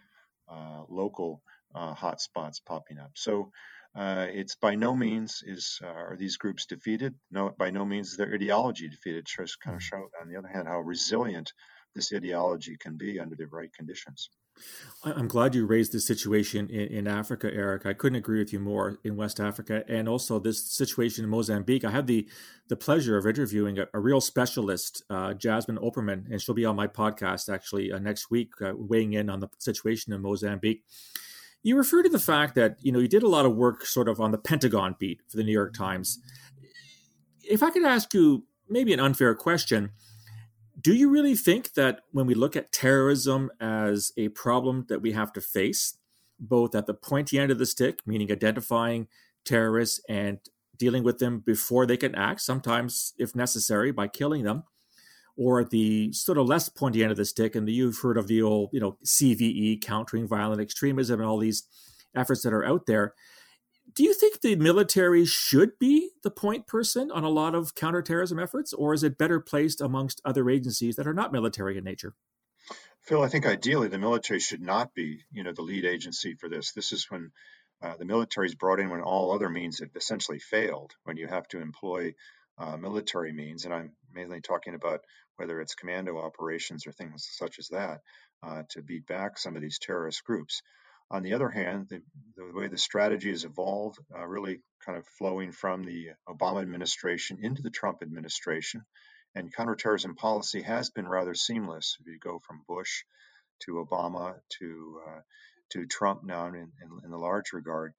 uh, 0.48 0.82
local 0.88 1.42
hotspots 1.74 2.60
popping 2.64 2.98
up. 2.98 3.12
So 3.14 3.50
uh, 3.94 4.26
it's 4.28 4.54
by 4.54 4.74
no 4.74 4.94
means 4.94 5.42
is 5.44 5.80
uh, 5.82 5.88
are 5.88 6.16
these 6.16 6.36
groups 6.36 6.66
defeated. 6.66 7.14
No, 7.30 7.54
by 7.58 7.70
no 7.70 7.84
means 7.84 8.10
is 8.10 8.16
their 8.16 8.32
ideology 8.32 8.88
defeated. 8.88 9.20
It 9.20 9.26
just 9.26 9.60
kind 9.60 9.76
of 9.76 9.82
mm. 9.82 9.84
show, 9.84 10.08
on 10.20 10.28
the 10.28 10.38
other 10.38 10.48
hand, 10.48 10.68
how 10.68 10.80
resilient 10.80 11.52
this 11.94 12.12
ideology 12.12 12.76
can 12.78 12.96
be 12.96 13.18
under 13.18 13.34
the 13.34 13.46
right 13.46 13.72
conditions. 13.72 14.30
I'm 15.04 15.26
glad 15.26 15.54
you 15.54 15.66
raised 15.66 15.92
this 15.92 16.06
situation 16.06 16.68
in, 16.68 16.88
in, 16.88 17.06
Africa, 17.06 17.50
Eric. 17.52 17.86
I 17.86 17.94
couldn't 17.94 18.18
agree 18.18 18.38
with 18.38 18.52
you 18.52 18.60
more 18.60 18.98
in 19.02 19.16
West 19.16 19.40
Africa, 19.40 19.84
and 19.88 20.08
also 20.08 20.38
this 20.38 20.70
situation 20.70 21.24
in 21.24 21.30
Mozambique. 21.30 21.84
I 21.84 21.90
had 21.90 22.06
the 22.06 22.28
the 22.68 22.76
pleasure 22.76 23.16
of 23.16 23.26
interviewing 23.26 23.78
a, 23.78 23.86
a 23.94 23.98
real 23.98 24.20
specialist, 24.20 25.02
uh, 25.08 25.34
Jasmine 25.34 25.78
Opperman, 25.78 26.30
and 26.30 26.40
she'll 26.40 26.54
be 26.54 26.66
on 26.66 26.76
my 26.76 26.86
podcast 26.86 27.52
actually 27.52 27.90
uh, 27.90 27.98
next 27.98 28.30
week, 28.30 28.50
uh, 28.60 28.72
weighing 28.76 29.14
in 29.14 29.30
on 29.30 29.40
the 29.40 29.48
situation 29.58 30.12
in 30.12 30.20
Mozambique. 30.20 30.84
You 31.62 31.76
refer 31.76 32.02
to 32.02 32.08
the 32.08 32.18
fact 32.18 32.54
that 32.54 32.76
you 32.80 32.92
know 32.92 32.98
you 32.98 33.08
did 33.08 33.22
a 33.22 33.28
lot 33.28 33.46
of 33.46 33.54
work 33.54 33.84
sort 33.84 34.08
of 34.08 34.20
on 34.20 34.30
the 34.30 34.38
Pentagon 34.38 34.96
beat 34.98 35.20
for 35.28 35.36
the 35.36 35.44
New 35.44 35.52
York 35.52 35.74
Times. 35.74 36.18
If 37.42 37.62
I 37.62 37.70
could 37.70 37.84
ask 37.84 38.14
you 38.14 38.44
maybe 38.68 38.92
an 38.92 39.00
unfair 39.00 39.34
question, 39.34 39.90
do 40.80 40.94
you 40.94 41.10
really 41.10 41.34
think 41.34 41.74
that 41.74 42.00
when 42.12 42.26
we 42.26 42.34
look 42.34 42.56
at 42.56 42.72
terrorism 42.72 43.50
as 43.60 44.12
a 44.16 44.28
problem 44.30 44.86
that 44.88 45.02
we 45.02 45.12
have 45.12 45.32
to 45.34 45.40
face, 45.40 45.98
both 46.38 46.74
at 46.74 46.86
the 46.86 46.94
pointy 46.94 47.38
end 47.38 47.50
of 47.50 47.58
the 47.58 47.66
stick, 47.66 48.00
meaning 48.06 48.32
identifying 48.32 49.08
terrorists 49.44 50.00
and 50.08 50.38
dealing 50.76 51.02
with 51.02 51.18
them 51.18 51.40
before 51.40 51.84
they 51.84 51.96
can 51.96 52.14
act, 52.14 52.40
sometimes 52.40 53.12
if 53.18 53.34
necessary 53.34 53.90
by 53.90 54.08
killing 54.08 54.44
them, 54.44 54.64
or 55.40 55.64
the 55.64 56.12
sort 56.12 56.36
of 56.36 56.46
less 56.46 56.68
pointy 56.68 57.02
end 57.02 57.10
of 57.10 57.16
the 57.16 57.24
stick, 57.24 57.54
and 57.54 57.66
you've 57.66 58.00
heard 58.02 58.18
of 58.18 58.26
the 58.26 58.42
old, 58.42 58.68
you 58.74 58.78
know, 58.78 58.98
CVE, 59.06 59.80
countering 59.80 60.28
violent 60.28 60.60
extremism, 60.60 61.18
and 61.18 61.26
all 61.26 61.38
these 61.38 61.64
efforts 62.14 62.42
that 62.42 62.52
are 62.52 62.62
out 62.62 62.84
there. 62.84 63.14
Do 63.94 64.04
you 64.04 64.12
think 64.12 64.42
the 64.42 64.54
military 64.56 65.24
should 65.24 65.78
be 65.78 66.10
the 66.22 66.30
point 66.30 66.66
person 66.66 67.10
on 67.10 67.24
a 67.24 67.30
lot 67.30 67.54
of 67.54 67.74
counterterrorism 67.74 68.38
efforts, 68.38 68.74
or 68.74 68.92
is 68.92 69.02
it 69.02 69.16
better 69.16 69.40
placed 69.40 69.80
amongst 69.80 70.20
other 70.26 70.50
agencies 70.50 70.96
that 70.96 71.06
are 71.06 71.14
not 71.14 71.32
military 71.32 71.78
in 71.78 71.84
nature? 71.84 72.14
Phil, 73.00 73.22
I 73.22 73.28
think 73.28 73.46
ideally 73.46 73.88
the 73.88 73.98
military 73.98 74.40
should 74.40 74.60
not 74.60 74.92
be, 74.92 75.24
you 75.32 75.42
know, 75.42 75.52
the 75.52 75.62
lead 75.62 75.86
agency 75.86 76.34
for 76.34 76.50
this. 76.50 76.72
This 76.72 76.92
is 76.92 77.06
when 77.08 77.30
uh, 77.82 77.96
the 77.96 78.04
military 78.04 78.46
is 78.46 78.54
brought 78.54 78.78
in 78.78 78.90
when 78.90 79.00
all 79.00 79.32
other 79.32 79.48
means 79.48 79.78
have 79.78 79.88
essentially 79.96 80.38
failed. 80.38 80.92
When 81.04 81.16
you 81.16 81.28
have 81.28 81.48
to 81.48 81.62
employ 81.62 82.12
uh, 82.58 82.76
military 82.76 83.32
means, 83.32 83.64
and 83.64 83.74
I'm 83.74 83.92
mainly 84.12 84.40
talking 84.40 84.74
about 84.74 85.00
whether 85.36 85.60
it's 85.60 85.74
commando 85.74 86.18
operations 86.18 86.86
or 86.86 86.92
things 86.92 87.28
such 87.32 87.58
as 87.58 87.68
that, 87.68 88.00
uh, 88.42 88.62
to 88.70 88.82
beat 88.82 89.06
back 89.06 89.38
some 89.38 89.56
of 89.56 89.62
these 89.62 89.78
terrorist 89.78 90.24
groups. 90.24 90.62
On 91.10 91.22
the 91.22 91.32
other 91.32 91.48
hand, 91.48 91.88
the, 91.88 92.02
the 92.36 92.52
way 92.52 92.68
the 92.68 92.78
strategy 92.78 93.30
has 93.30 93.44
evolved, 93.44 93.98
uh, 94.16 94.26
really 94.26 94.60
kind 94.84 94.96
of 94.96 95.06
flowing 95.18 95.50
from 95.50 95.82
the 95.82 96.10
Obama 96.28 96.62
administration 96.62 97.38
into 97.42 97.62
the 97.62 97.70
Trump 97.70 97.98
administration, 98.02 98.84
and 99.34 99.52
counterterrorism 99.52 100.14
policy 100.14 100.62
has 100.62 100.90
been 100.90 101.08
rather 101.08 101.34
seamless. 101.34 101.96
If 102.00 102.06
you 102.06 102.18
go 102.18 102.40
from 102.46 102.62
Bush 102.68 103.04
to 103.60 103.84
Obama 103.84 104.34
to 104.58 105.00
uh, 105.08 105.20
to 105.70 105.86
Trump 105.86 106.24
now 106.24 106.48
in, 106.48 106.54
in, 106.54 106.70
in, 107.04 107.10
the 107.10 107.18
large 107.18 107.52
regard, 107.52 107.92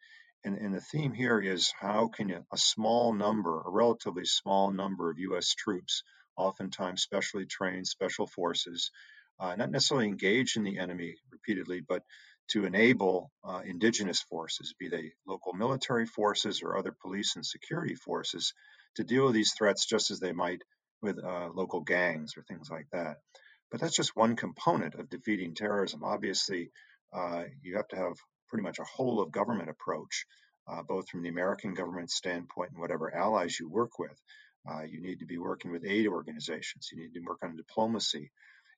and, 0.43 0.57
and 0.57 0.73
the 0.73 0.81
theme 0.81 1.13
here 1.13 1.39
is 1.39 1.71
how 1.79 2.07
can 2.07 2.31
a 2.31 2.57
small 2.57 3.13
number, 3.13 3.61
a 3.61 3.69
relatively 3.69 4.25
small 4.25 4.71
number 4.71 5.09
of 5.11 5.19
U.S. 5.19 5.53
troops, 5.53 6.03
oftentimes 6.35 7.03
specially 7.03 7.45
trained 7.45 7.87
special 7.87 8.27
forces, 8.27 8.91
uh, 9.39 9.55
not 9.55 9.71
necessarily 9.71 10.07
engage 10.07 10.55
in 10.55 10.63
the 10.63 10.79
enemy 10.79 11.15
repeatedly, 11.31 11.81
but 11.87 12.03
to 12.49 12.65
enable 12.65 13.31
uh, 13.43 13.61
indigenous 13.65 14.21
forces, 14.21 14.73
be 14.77 14.89
they 14.89 15.11
local 15.27 15.53
military 15.53 16.05
forces 16.05 16.61
or 16.63 16.77
other 16.77 16.95
police 17.01 17.35
and 17.35 17.45
security 17.45 17.95
forces, 17.95 18.53
to 18.95 19.03
deal 19.03 19.25
with 19.25 19.33
these 19.33 19.53
threats 19.57 19.85
just 19.85 20.11
as 20.11 20.19
they 20.19 20.33
might 20.33 20.61
with 21.01 21.23
uh, 21.23 21.49
local 21.53 21.81
gangs 21.81 22.33
or 22.35 22.43
things 22.43 22.69
like 22.69 22.87
that. 22.91 23.17
But 23.71 23.79
that's 23.79 23.95
just 23.95 24.15
one 24.15 24.35
component 24.35 24.95
of 24.95 25.09
defeating 25.09 25.55
terrorism. 25.55 26.03
Obviously, 26.03 26.71
uh, 27.13 27.43
you 27.61 27.77
have 27.77 27.87
to 27.89 27.95
have 27.95 28.13
pretty 28.51 28.63
much 28.63 28.79
a 28.79 28.83
whole 28.83 29.21
of 29.21 29.31
government 29.31 29.69
approach, 29.69 30.25
uh, 30.67 30.83
both 30.83 31.09
from 31.09 31.23
the 31.23 31.29
American 31.29 31.73
government 31.73 32.11
standpoint 32.11 32.71
and 32.71 32.81
whatever 32.81 33.15
allies 33.15 33.57
you 33.57 33.69
work 33.69 33.97
with. 33.97 34.15
Uh, 34.69 34.83
you 34.83 35.01
need 35.01 35.19
to 35.19 35.25
be 35.25 35.37
working 35.37 35.71
with 35.71 35.85
aid 35.85 36.05
organizations. 36.07 36.89
You 36.91 37.01
need 37.01 37.13
to 37.13 37.21
work 37.21 37.39
on 37.43 37.55
diplomacy. 37.55 38.29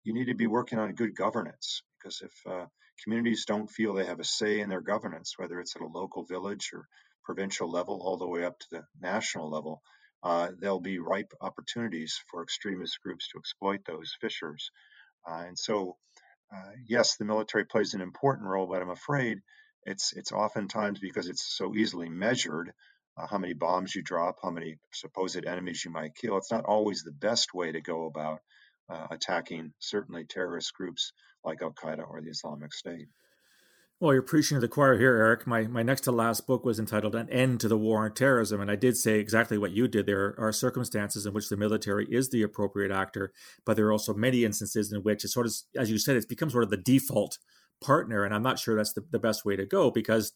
You 0.04 0.14
need 0.14 0.28
to 0.28 0.36
be 0.36 0.48
working 0.48 0.80
on 0.80 0.94
good 0.94 1.16
governance 1.16 1.82
because 1.98 2.22
if 2.22 2.32
uh, 2.50 2.68
communities 3.04 3.46
don't 3.46 3.70
feel 3.70 3.94
they 3.94 4.06
have 4.06 4.20
a 4.20 4.24
say 4.24 4.60
in 4.60 4.70
their 4.70 4.82
governance, 4.82 5.34
whether 5.38 5.60
it's 5.60 5.76
at 5.76 5.82
a 5.82 5.88
local 5.88 6.24
village 6.24 6.70
or 6.74 6.88
provincial 7.26 7.70
level, 7.70 8.00
all 8.02 8.18
the 8.18 8.28
way 8.28 8.46
up 8.46 8.60
to 8.60 8.68
the 8.72 8.84
national 9.02 9.50
level, 9.50 9.82
uh, 10.22 10.50
there'll 10.60 10.80
be 10.80 11.00
ripe 11.00 11.34
opportunities 11.42 12.20
for 12.30 12.44
extremist 12.44 13.02
groups 13.02 13.28
to 13.30 13.40
exploit 13.40 13.82
those 13.86 14.16
fissures. 14.22 14.72
Uh, 15.28 15.44
and 15.48 15.58
so, 15.58 15.98
uh, 16.54 16.72
yes, 16.88 17.18
the 17.18 17.26
military 17.26 17.66
plays 17.66 17.94
an 17.94 18.02
important 18.02 18.48
role, 18.48 18.68
but 18.68 18.82
I'm 18.82 18.90
afraid 18.90 19.40
it's 19.86 20.14
it's 20.14 20.32
oftentimes 20.32 21.00
because 21.00 21.28
it's 21.28 21.46
so 21.46 21.76
easily 21.76 22.10
measured. 22.10 22.74
Uh, 23.16 23.28
how 23.28 23.38
many 23.38 23.54
bombs 23.54 23.94
you 23.94 24.02
drop, 24.02 24.38
how 24.42 24.50
many 24.50 24.78
supposed 24.92 25.46
enemies 25.46 25.86
you 25.86 25.92
might 25.92 26.16
kill. 26.16 26.36
It's 26.38 26.52
not 26.52 26.66
always 26.66 27.04
the 27.04 27.12
best 27.12 27.54
way 27.54 27.72
to 27.72 27.80
go 27.80 28.08
about 28.08 28.40
uh, 28.90 29.08
attacking 29.12 29.74
certainly 29.78 30.26
terrorist 30.26 30.74
groups 30.74 31.14
like 31.44 31.62
Al 31.62 31.74
Qaeda 31.74 32.10
or 32.10 32.22
the 32.22 32.32
Islamic 32.32 32.74
State. 32.74 33.08
Well, 34.00 34.12
you're 34.12 34.22
preaching 34.22 34.58
to 34.58 34.60
the 34.60 34.68
choir 34.68 34.98
here, 34.98 35.16
Eric. 35.16 35.48
My 35.48 35.64
my 35.64 35.82
next 35.82 36.02
to 36.02 36.12
last 36.12 36.46
book 36.46 36.66
was 36.66 36.78
entitled 36.78 37.16
"An 37.16 37.30
End 37.30 37.62
to 37.62 37.70
the 37.70 37.78
War 37.78 38.04
on 38.04 38.14
Terrorism," 38.14 38.60
and 38.60 38.70
I 38.70 38.76
did 38.76 38.98
say 38.98 39.20
exactly 39.20 39.58
what 39.58 39.72
you 39.72 39.88
did. 39.88 40.08
There 40.08 40.36
are 40.38 40.52
circumstances 40.52 41.26
in 41.26 41.34
which 41.34 41.48
the 41.48 41.56
military 41.56 42.06
is 42.10 42.30
the 42.30 42.42
appropriate 42.42 42.92
actor, 42.92 43.32
but 43.66 43.78
there 43.78 43.88
are 43.88 43.94
also 43.94 44.14
many 44.14 44.44
instances 44.44 44.92
in 44.92 45.04
which 45.04 45.24
it's 45.24 45.34
sort 45.34 45.46
of, 45.46 45.54
as 45.78 45.90
you 45.90 45.98
said, 45.98 46.18
it's 46.18 46.26
become 46.26 46.50
sort 46.50 46.66
of 46.66 46.70
the 46.70 46.76
default 46.78 47.38
partner, 47.82 48.24
and 48.24 48.34
I'm 48.34 48.44
not 48.44 48.60
sure 48.60 48.76
that's 48.76 48.94
the, 48.94 49.04
the 49.12 49.20
best 49.20 49.46
way 49.46 49.56
to 49.56 49.66
go 49.66 49.92
because, 49.92 50.34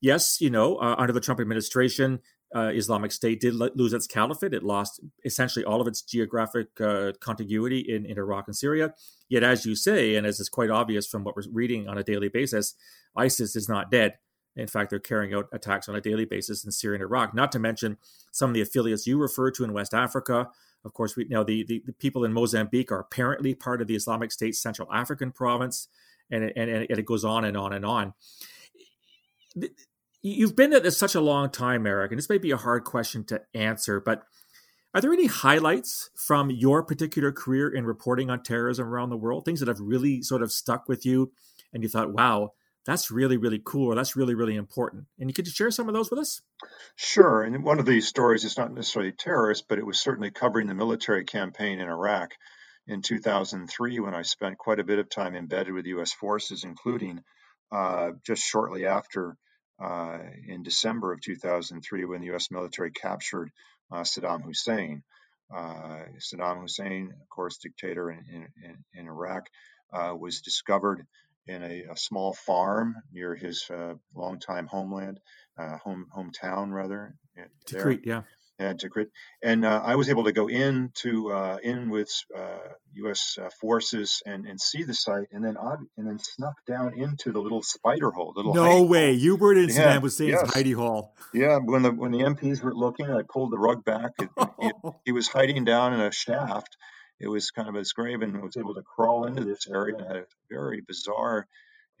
yes, 0.00 0.40
you 0.40 0.50
know, 0.50 0.76
uh, 0.76 0.94
under 0.98 1.12
the 1.12 1.20
Trump 1.20 1.40
administration, 1.40 2.20
uh, 2.54 2.70
Islamic 2.74 3.12
State 3.12 3.40
did 3.40 3.54
lose 3.54 3.92
its 3.92 4.06
caliphate. 4.06 4.52
It 4.52 4.62
lost 4.62 5.00
essentially 5.24 5.64
all 5.64 5.80
of 5.80 5.86
its 5.86 6.02
geographic 6.02 6.68
uh, 6.80 7.12
contiguity 7.20 7.80
in, 7.80 8.04
in 8.04 8.18
Iraq 8.18 8.46
and 8.46 8.56
Syria. 8.56 8.94
Yet, 9.28 9.42
as 9.42 9.64
you 9.64 9.74
say, 9.74 10.16
and 10.16 10.26
as 10.26 10.38
is 10.38 10.50
quite 10.50 10.68
obvious 10.68 11.06
from 11.06 11.24
what 11.24 11.34
we're 11.34 11.44
reading 11.50 11.88
on 11.88 11.96
a 11.96 12.02
daily 12.02 12.28
basis, 12.28 12.74
ISIS 13.16 13.56
is 13.56 13.68
not 13.68 13.90
dead. 13.90 14.18
In 14.54 14.66
fact, 14.66 14.90
they're 14.90 14.98
carrying 14.98 15.32
out 15.32 15.48
attacks 15.52 15.88
on 15.88 15.96
a 15.96 16.00
daily 16.00 16.26
basis 16.26 16.62
in 16.62 16.72
Syria 16.72 16.96
and 16.96 17.02
Iraq, 17.02 17.34
not 17.34 17.52
to 17.52 17.58
mention 17.58 17.96
some 18.32 18.50
of 18.50 18.54
the 18.54 18.60
affiliates 18.60 19.06
you 19.06 19.18
refer 19.18 19.50
to 19.52 19.64
in 19.64 19.72
West 19.72 19.94
Africa. 19.94 20.50
Of 20.84 20.92
course, 20.92 21.16
we 21.16 21.24
know 21.24 21.44
the, 21.44 21.64
the, 21.64 21.82
the 21.86 21.92
people 21.92 22.24
in 22.24 22.32
Mozambique 22.34 22.92
are 22.92 23.00
apparently 23.00 23.54
part 23.54 23.80
of 23.80 23.86
the 23.86 23.94
Islamic 23.94 24.30
State 24.30 24.56
Central 24.56 24.92
African 24.92 25.32
province, 25.32 25.88
and 26.32 26.44
it, 26.44 26.52
and, 26.56 26.70
and 26.70 26.98
it 26.98 27.06
goes 27.06 27.24
on 27.24 27.44
and 27.44 27.56
on 27.56 27.72
and 27.72 27.84
on 27.84 28.14
You've 30.22 30.54
been 30.54 30.72
at 30.72 30.84
this 30.84 30.96
such 30.96 31.16
a 31.16 31.20
long 31.20 31.50
time, 31.50 31.84
Eric, 31.84 32.12
and 32.12 32.18
this 32.18 32.28
may 32.28 32.38
be 32.38 32.52
a 32.52 32.56
hard 32.56 32.84
question 32.84 33.24
to 33.24 33.42
answer, 33.54 34.00
but 34.00 34.22
are 34.94 35.00
there 35.00 35.12
any 35.12 35.26
highlights 35.26 36.10
from 36.14 36.50
your 36.50 36.84
particular 36.84 37.32
career 37.32 37.68
in 37.68 37.84
reporting 37.86 38.30
on 38.30 38.42
terrorism 38.42 38.86
around 38.86 39.10
the 39.10 39.16
world? 39.16 39.44
Things 39.44 39.58
that 39.60 39.68
have 39.68 39.80
really 39.80 40.22
sort 40.22 40.42
of 40.42 40.52
stuck 40.52 40.88
with 40.88 41.04
you 41.04 41.32
and 41.72 41.82
you 41.82 41.88
thought, 41.88 42.12
wow, 42.12 42.52
that's 42.86 43.10
really, 43.10 43.36
really 43.36 43.60
cool, 43.64 43.92
or 43.92 43.94
that's 43.96 44.14
really, 44.14 44.34
really 44.34 44.54
important. 44.54 45.06
And 45.18 45.28
you 45.28 45.34
could 45.34 45.46
just 45.46 45.56
share 45.56 45.70
some 45.70 45.88
of 45.88 45.94
those 45.94 46.10
with 46.10 46.20
us? 46.20 46.40
Sure. 46.94 47.42
And 47.42 47.64
one 47.64 47.80
of 47.80 47.86
these 47.86 48.06
stories 48.06 48.44
is 48.44 48.56
not 48.56 48.72
necessarily 48.72 49.12
terrorist, 49.12 49.66
but 49.68 49.78
it 49.78 49.86
was 49.86 49.98
certainly 49.98 50.30
covering 50.30 50.68
the 50.68 50.74
military 50.74 51.24
campaign 51.24 51.80
in 51.80 51.88
Iraq 51.88 52.30
in 52.86 53.02
2003 53.02 54.00
when 54.00 54.14
I 54.14 54.22
spent 54.22 54.58
quite 54.58 54.80
a 54.80 54.84
bit 54.84 54.98
of 54.98 55.08
time 55.08 55.34
embedded 55.34 55.72
with 55.72 55.86
U.S. 55.86 56.12
forces, 56.12 56.64
including 56.64 57.22
uh, 57.70 58.10
just 58.26 58.42
shortly 58.42 58.86
after 58.86 59.36
uh, 59.82 60.18
in 60.46 60.62
December 60.62 61.12
of 61.12 61.20
2003 61.20 62.04
when 62.04 62.20
the 62.20 62.26
U.S. 62.28 62.50
military 62.50 62.90
captured 62.90 63.50
uh, 63.90 64.02
Saddam 64.02 64.42
Hussein. 64.42 65.02
Uh, 65.54 66.04
Saddam 66.18 66.62
Hussein, 66.62 67.12
of 67.20 67.28
course, 67.28 67.58
dictator 67.58 68.10
in, 68.10 68.48
in, 68.64 68.84
in 68.94 69.06
Iraq, 69.06 69.46
uh, 69.92 70.14
was 70.18 70.40
discovered 70.40 71.06
in 71.46 71.62
a, 71.62 71.84
a, 71.90 71.96
small 71.96 72.32
farm 72.32 72.94
near 73.12 73.34
his 73.34 73.68
uh, 73.68 73.94
longtime 74.14 74.66
homeland, 74.66 75.18
uh, 75.58 75.76
home 75.78 76.06
hometown 76.16 76.72
rather. 76.72 77.14
Tikrit, 77.66 78.00
yeah 78.04 78.22
and 78.58 78.78
Tikrit. 78.78 79.06
And 79.42 79.64
uh, 79.64 79.82
I 79.84 79.96
was 79.96 80.08
able 80.08 80.24
to 80.24 80.32
go 80.32 80.48
in 80.48 80.90
to 81.02 81.32
uh, 81.32 81.58
in 81.62 81.90
with 81.90 82.10
U.S. 82.94 83.36
Uh, 83.38 83.44
uh, 83.44 83.50
forces 83.60 84.22
and, 84.26 84.46
and 84.46 84.60
see 84.60 84.82
the 84.82 84.94
site, 84.94 85.28
and 85.32 85.44
then 85.44 85.56
and 85.96 86.06
then 86.06 86.18
snuck 86.18 86.54
down 86.66 86.94
into 86.94 87.32
the 87.32 87.40
little 87.40 87.62
spider 87.62 88.10
hole. 88.10 88.32
Little 88.36 88.54
no 88.54 88.82
way, 88.82 89.12
hole. 89.12 89.14
you 89.14 89.36
were 89.36 89.54
in 89.54 89.68
yeah, 89.68 89.96
Saddam 89.96 90.02
Hussein's 90.02 90.30
yes. 90.30 90.50
hidey 90.50 90.74
hole. 90.74 91.14
Yeah, 91.32 91.58
when 91.58 91.82
the 91.82 91.90
when 91.90 92.12
the 92.12 92.20
MPs 92.20 92.62
were 92.62 92.74
looking, 92.74 93.10
I 93.10 93.22
pulled 93.28 93.52
the 93.52 93.58
rug 93.58 93.84
back. 93.84 94.12
It, 94.20 94.28
it, 94.60 94.74
he 95.04 95.12
was 95.12 95.28
hiding 95.28 95.64
down 95.64 95.94
in 95.94 96.00
a 96.00 96.12
shaft. 96.12 96.76
It 97.20 97.28
was 97.28 97.50
kind 97.50 97.68
of 97.68 97.76
a 97.76 97.84
grave, 97.94 98.22
and 98.22 98.42
was 98.42 98.56
able 98.56 98.74
to 98.74 98.82
crawl 98.82 99.26
into 99.26 99.44
this 99.44 99.68
area. 99.68 99.96
And 99.96 100.06
had 100.06 100.16
a 100.16 100.24
very 100.50 100.82
bizarre. 100.86 101.46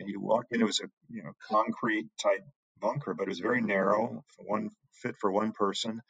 And 0.00 0.08
you 0.08 0.20
walk 0.20 0.46
in, 0.50 0.60
it 0.60 0.64
was 0.64 0.80
a 0.80 0.88
you 1.10 1.22
know 1.22 1.32
concrete 1.48 2.08
type 2.20 2.44
bunker, 2.80 3.14
but 3.14 3.24
it 3.24 3.28
was 3.28 3.38
very 3.38 3.60
narrow, 3.60 4.24
one 4.38 4.70
fit 4.92 5.16
for 5.20 5.30
one 5.30 5.52
person 5.52 6.02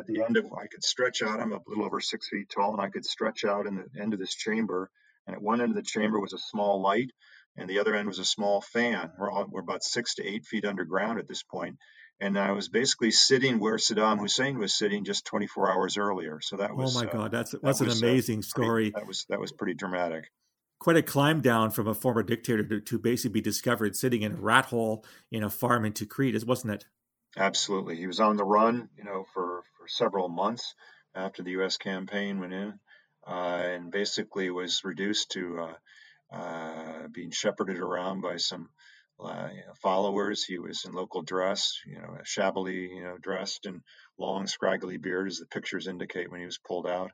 at 0.00 0.06
the 0.06 0.22
end 0.22 0.36
of, 0.36 0.46
I 0.46 0.66
could 0.66 0.84
stretch 0.84 1.22
out, 1.22 1.40
I'm 1.40 1.52
a 1.52 1.60
little 1.66 1.84
over 1.84 2.00
six 2.00 2.28
feet 2.28 2.48
tall, 2.48 2.72
and 2.72 2.80
I 2.80 2.88
could 2.88 3.04
stretch 3.04 3.44
out 3.44 3.66
in 3.66 3.76
the 3.76 4.00
end 4.00 4.14
of 4.14 4.20
this 4.20 4.34
chamber. 4.34 4.90
And 5.26 5.36
at 5.36 5.42
one 5.42 5.60
end 5.60 5.70
of 5.70 5.76
the 5.76 5.82
chamber 5.82 6.20
was 6.20 6.32
a 6.32 6.38
small 6.38 6.80
light, 6.82 7.10
and 7.56 7.68
the 7.68 7.78
other 7.80 7.94
end 7.94 8.08
was 8.08 8.18
a 8.18 8.24
small 8.24 8.60
fan. 8.60 9.10
We're, 9.18 9.30
all, 9.30 9.46
we're 9.48 9.60
about 9.60 9.84
six 9.84 10.16
to 10.16 10.26
eight 10.26 10.44
feet 10.44 10.64
underground 10.64 11.18
at 11.18 11.28
this 11.28 11.42
point. 11.42 11.76
And 12.20 12.38
I 12.38 12.52
was 12.52 12.68
basically 12.68 13.10
sitting 13.10 13.58
where 13.58 13.76
Saddam 13.76 14.20
Hussein 14.20 14.58
was 14.58 14.74
sitting 14.74 15.04
just 15.04 15.26
24 15.26 15.72
hours 15.72 15.96
earlier. 15.96 16.40
So 16.40 16.56
that 16.56 16.76
was. 16.76 16.96
Oh 16.96 17.00
my 17.00 17.08
uh, 17.08 17.12
God, 17.12 17.32
that's 17.32 17.54
that's 17.62 17.78
that 17.78 17.84
an 17.84 17.88
was, 17.88 18.02
uh, 18.02 18.06
amazing 18.06 18.38
uh, 18.40 18.42
story. 18.42 18.90
Pretty, 18.90 19.00
that 19.00 19.06
was 19.06 19.26
that 19.28 19.40
was 19.40 19.52
pretty 19.52 19.74
dramatic 19.74 20.30
quite 20.78 20.96
a 20.96 21.02
climb 21.02 21.40
down 21.40 21.70
from 21.70 21.86
a 21.86 21.94
former 21.94 22.24
dictator 22.24 22.64
to, 22.64 22.80
to, 22.80 22.98
basically 22.98 23.34
be 23.34 23.40
discovered 23.40 23.94
sitting 23.94 24.22
in 24.22 24.32
a 24.32 24.36
rat 24.36 24.64
hole 24.64 25.04
in 25.30 25.44
a 25.44 25.48
farm 25.48 25.84
in 25.84 25.92
Tikrit, 25.92 26.44
wasn't 26.44 26.72
it? 26.74 26.86
Absolutely. 27.36 27.96
He 27.96 28.06
was 28.06 28.20
on 28.20 28.36
the 28.36 28.44
run, 28.44 28.90
you 28.96 29.04
know, 29.04 29.24
for, 29.32 29.62
for 29.78 29.88
several 29.88 30.28
months 30.28 30.74
after 31.14 31.42
the 31.42 31.52
U.S. 31.52 31.78
campaign 31.78 32.40
went 32.40 32.52
in, 32.52 32.78
uh, 33.26 33.62
and 33.64 33.90
basically 33.90 34.50
was 34.50 34.82
reduced 34.84 35.30
to 35.32 35.58
uh, 35.60 36.36
uh, 36.36 37.08
being 37.10 37.30
shepherded 37.30 37.78
around 37.78 38.20
by 38.20 38.36
some 38.36 38.68
uh, 39.18 39.48
you 39.50 39.60
know, 39.60 39.72
followers. 39.82 40.44
He 40.44 40.58
was 40.58 40.84
in 40.84 40.92
local 40.92 41.22
dress, 41.22 41.78
you 41.86 41.98
know, 42.00 42.18
shabbily, 42.24 42.88
you 42.94 43.02
know, 43.02 43.16
dressed 43.20 43.64
and 43.64 43.80
long, 44.18 44.46
scraggly 44.46 44.98
beard, 44.98 45.28
as 45.28 45.38
the 45.38 45.46
pictures 45.46 45.86
indicate 45.86 46.30
when 46.30 46.40
he 46.40 46.46
was 46.46 46.58
pulled 46.58 46.86
out. 46.86 47.12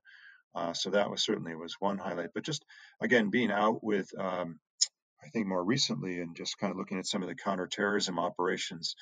Uh, 0.54 0.72
so 0.72 0.90
that 0.90 1.10
was 1.10 1.22
certainly 1.22 1.54
was 1.54 1.76
one 1.78 1.98
highlight. 1.98 2.30
But 2.34 2.44
just 2.44 2.64
again, 3.00 3.30
being 3.30 3.52
out 3.52 3.84
with, 3.84 4.08
um, 4.18 4.58
I 5.24 5.28
think 5.28 5.46
more 5.46 5.62
recently, 5.64 6.20
and 6.20 6.34
just 6.34 6.58
kind 6.58 6.72
of 6.72 6.76
looking 6.78 6.98
at 6.98 7.06
some 7.06 7.22
of 7.22 7.28
the 7.28 7.34
counterterrorism 7.36 8.18
operations 8.18 8.96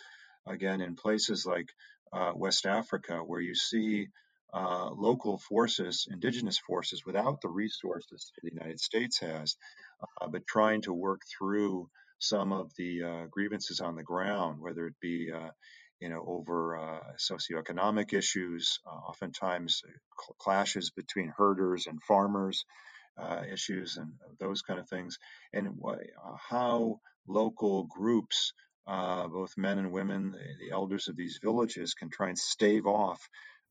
again 0.46 0.80
in 0.80 0.94
places 0.96 1.46
like 1.46 1.68
uh, 2.12 2.32
West 2.34 2.66
Africa, 2.66 3.18
where 3.18 3.40
you 3.40 3.54
see 3.54 4.08
uh, 4.54 4.90
local 4.90 5.38
forces, 5.38 6.06
indigenous 6.10 6.58
forces, 6.58 7.04
without 7.04 7.40
the 7.40 7.48
resources 7.48 8.32
the 8.42 8.50
United 8.52 8.80
States 8.80 9.18
has, 9.20 9.56
uh, 10.20 10.28
but 10.28 10.46
trying 10.46 10.82
to 10.82 10.92
work 10.92 11.22
through 11.38 11.88
some 12.18 12.52
of 12.52 12.70
the 12.78 13.02
uh, 13.02 13.26
grievances 13.30 13.80
on 13.80 13.96
the 13.96 14.02
ground, 14.02 14.60
whether 14.60 14.86
it 14.86 14.94
be 15.00 15.30
uh, 15.32 15.50
you 16.00 16.08
know, 16.08 16.24
over 16.26 16.76
uh, 16.76 17.00
socioeconomic 17.18 18.12
issues, 18.12 18.78
oftentimes 18.86 19.82
clashes 20.38 20.90
between 20.90 21.32
herders 21.36 21.86
and 21.86 22.02
farmers 22.02 22.64
issues 23.50 23.96
and 23.96 24.12
those 24.38 24.60
kind 24.60 24.78
of 24.78 24.88
things, 24.88 25.18
and 25.54 25.68
how 26.50 27.00
local 27.26 27.84
groups, 27.84 28.52
uh, 28.86 29.26
both 29.28 29.56
men 29.56 29.78
and 29.78 29.92
women, 29.92 30.32
the, 30.32 30.66
the, 30.66 30.72
elders 30.72 31.08
of 31.08 31.16
these 31.16 31.38
villages, 31.42 31.94
can 31.94 32.08
try 32.08 32.28
and 32.28 32.38
stave 32.38 32.86
off 32.86 33.20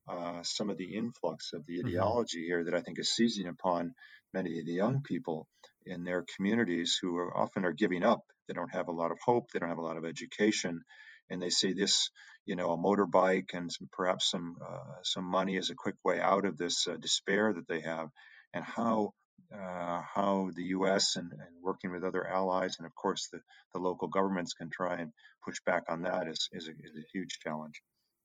uh, 0.08 0.42
some 0.42 0.70
of 0.70 0.76
the 0.76 0.94
influx 0.94 1.52
of 1.52 1.64
the 1.66 1.78
mm-hmm. 1.78 1.88
ideology 1.88 2.40
mm-hmm. 2.40 2.46
here 2.46 2.64
that 2.64 2.74
I 2.74 2.80
think 2.80 2.98
is 2.98 3.14
seizing 3.14 3.48
upon 3.48 3.94
many 4.34 4.58
of 4.60 4.66
the 4.66 4.72
young 4.72 5.02
people 5.02 5.48
in 5.86 6.04
their 6.04 6.24
communities 6.36 6.98
who 7.00 7.16
are 7.16 7.36
often 7.36 7.64
are 7.64 7.72
giving 7.72 8.02
up. 8.02 8.20
They 8.48 8.54
don't 8.54 8.74
have 8.74 8.88
a 8.88 8.92
lot 8.92 9.10
of 9.10 9.18
hope. 9.24 9.50
They 9.52 9.58
don't 9.58 9.68
have 9.68 9.78
a 9.78 9.82
lot 9.82 9.96
of 9.96 10.04
education, 10.04 10.82
and 11.30 11.40
they 11.40 11.50
see 11.50 11.72
this, 11.72 12.10
you 12.44 12.56
know, 12.56 12.72
a 12.72 12.78
motorbike 12.78 13.54
and 13.54 13.72
some, 13.72 13.88
perhaps 13.92 14.30
some 14.30 14.56
uh, 14.64 15.00
some 15.02 15.24
money 15.24 15.56
as 15.56 15.70
a 15.70 15.74
quick 15.74 15.96
way 16.04 16.20
out 16.20 16.44
of 16.44 16.56
this 16.56 16.86
uh, 16.86 16.96
despair 16.96 17.52
that 17.54 17.66
they 17.66 17.80
have, 17.80 18.08
and 18.52 18.64
how 18.64 19.12
uh, 19.52 20.02
how 20.14 20.50
the 20.54 20.64
U.S. 20.64 21.16
And, 21.16 21.30
and, 21.32 21.40
working 21.62 21.90
with 21.90 22.04
other 22.04 22.26
allies, 22.26 22.76
and 22.78 22.86
of 22.86 22.94
course 22.94 23.28
the, 23.32 23.40
the 23.74 23.80
local 23.80 24.06
governments 24.06 24.52
can 24.52 24.70
try 24.70 24.94
and 24.96 25.12
push 25.44 25.56
back 25.66 25.82
on 25.88 26.02
that 26.02 26.28
is, 26.28 26.48
is, 26.52 26.68
a, 26.68 26.70
is 26.70 26.96
a 26.96 27.06
huge 27.12 27.38
challenge. 27.42 27.82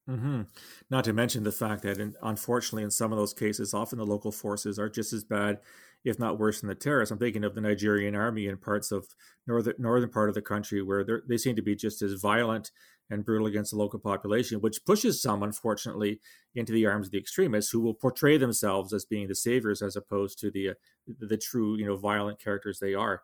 Mm-hmm. 0.09 0.41
Not 0.89 1.03
to 1.05 1.13
mention 1.13 1.43
the 1.43 1.51
fact 1.51 1.83
that, 1.83 1.97
in, 1.97 2.15
unfortunately, 2.21 2.83
in 2.83 2.91
some 2.91 3.11
of 3.11 3.17
those 3.17 3.33
cases, 3.33 3.73
often 3.73 3.97
the 3.97 4.05
local 4.05 4.31
forces 4.31 4.77
are 4.77 4.89
just 4.89 5.13
as 5.13 5.23
bad, 5.23 5.59
if 6.03 6.19
not 6.19 6.39
worse, 6.39 6.61
than 6.61 6.69
the 6.69 6.75
terrorists. 6.75 7.11
I'm 7.11 7.19
thinking 7.19 7.43
of 7.43 7.55
the 7.55 7.61
Nigerian 7.61 8.15
army 8.15 8.47
in 8.47 8.57
parts 8.57 8.91
of 8.91 9.07
northern 9.47 9.75
northern 9.77 10.09
part 10.09 10.29
of 10.29 10.35
the 10.35 10.41
country 10.41 10.81
where 10.81 11.05
they 11.27 11.37
seem 11.37 11.55
to 11.55 11.61
be 11.61 11.75
just 11.75 12.01
as 12.01 12.13
violent 12.13 12.71
and 13.11 13.23
brutal 13.23 13.45
against 13.45 13.71
the 13.71 13.77
local 13.77 13.99
population, 13.99 14.61
which 14.61 14.83
pushes 14.85 15.21
some, 15.21 15.43
unfortunately, 15.43 16.19
into 16.55 16.71
the 16.71 16.87
arms 16.87 17.07
of 17.07 17.11
the 17.11 17.19
extremists 17.19 17.71
who 17.71 17.81
will 17.81 17.93
portray 17.93 18.37
themselves 18.37 18.93
as 18.93 19.05
being 19.05 19.27
the 19.27 19.35
saviors 19.35 19.83
as 19.83 19.95
opposed 19.95 20.39
to 20.39 20.49
the 20.49 20.69
uh, 20.69 20.73
the 21.19 21.37
true, 21.37 21.77
you 21.77 21.85
know, 21.85 21.97
violent 21.97 22.39
characters 22.39 22.79
they 22.79 22.95
are. 22.95 23.21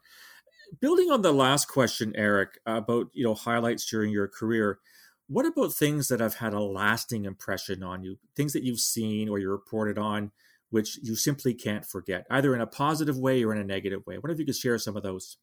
Building 0.79 1.09
on 1.09 1.21
the 1.21 1.31
last 1.31 1.67
question, 1.67 2.13
Eric, 2.15 2.59
about 2.65 3.07
you 3.13 3.23
know 3.23 3.33
highlights 3.33 3.89
during 3.89 4.11
your 4.11 4.27
career 4.27 4.79
what 5.27 5.45
about 5.45 5.73
things 5.73 6.07
that 6.07 6.21
have 6.21 6.35
had 6.35 6.53
a 6.53 6.61
lasting 6.61 7.25
impression 7.25 7.83
on 7.83 8.03
you? 8.03 8.17
Things 8.35 8.53
that 8.53 8.63
you've 8.63 8.79
seen 8.79 9.27
or 9.27 9.39
you 9.39 9.51
reported 9.51 9.97
on, 9.97 10.31
which 10.69 10.99
you 11.03 11.15
simply 11.15 11.53
can't 11.53 11.85
forget, 11.85 12.25
either 12.29 12.55
in 12.55 12.61
a 12.61 12.67
positive 12.67 13.17
way 13.17 13.43
or 13.43 13.53
in 13.53 13.59
a 13.59 13.63
negative 13.63 14.05
way. 14.05 14.17
What 14.17 14.31
if 14.31 14.39
you 14.39 14.45
could 14.45 14.55
share 14.55 14.79
some 14.79 14.95
of 14.95 15.03
those? 15.03 15.37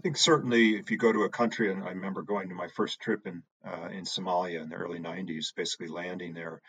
I 0.00 0.02
think 0.02 0.16
certainly 0.16 0.76
if 0.76 0.90
you 0.90 0.96
go 0.96 1.12
to 1.12 1.24
a 1.24 1.28
country, 1.28 1.70
and 1.70 1.84
I 1.84 1.90
remember 1.90 2.22
going 2.22 2.48
to 2.48 2.54
my 2.54 2.68
first 2.68 3.00
trip 3.00 3.26
in 3.26 3.42
uh, 3.62 3.88
in 3.88 4.04
Somalia 4.04 4.62
in 4.62 4.70
the 4.70 4.76
early 4.76 4.98
'90s, 4.98 5.54
basically 5.54 5.88
landing 5.88 6.32
there 6.32 6.62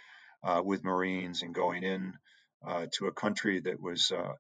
uh, 0.44 0.62
with 0.66 0.84
Marines 0.84 1.42
and 1.42 1.56
going 1.56 1.84
in 1.84 2.12
uh, 2.68 2.88
to 2.98 3.08
a 3.08 3.14
country 3.14 3.62
that 3.62 3.80
was 3.82 4.12
uh, 4.12 4.34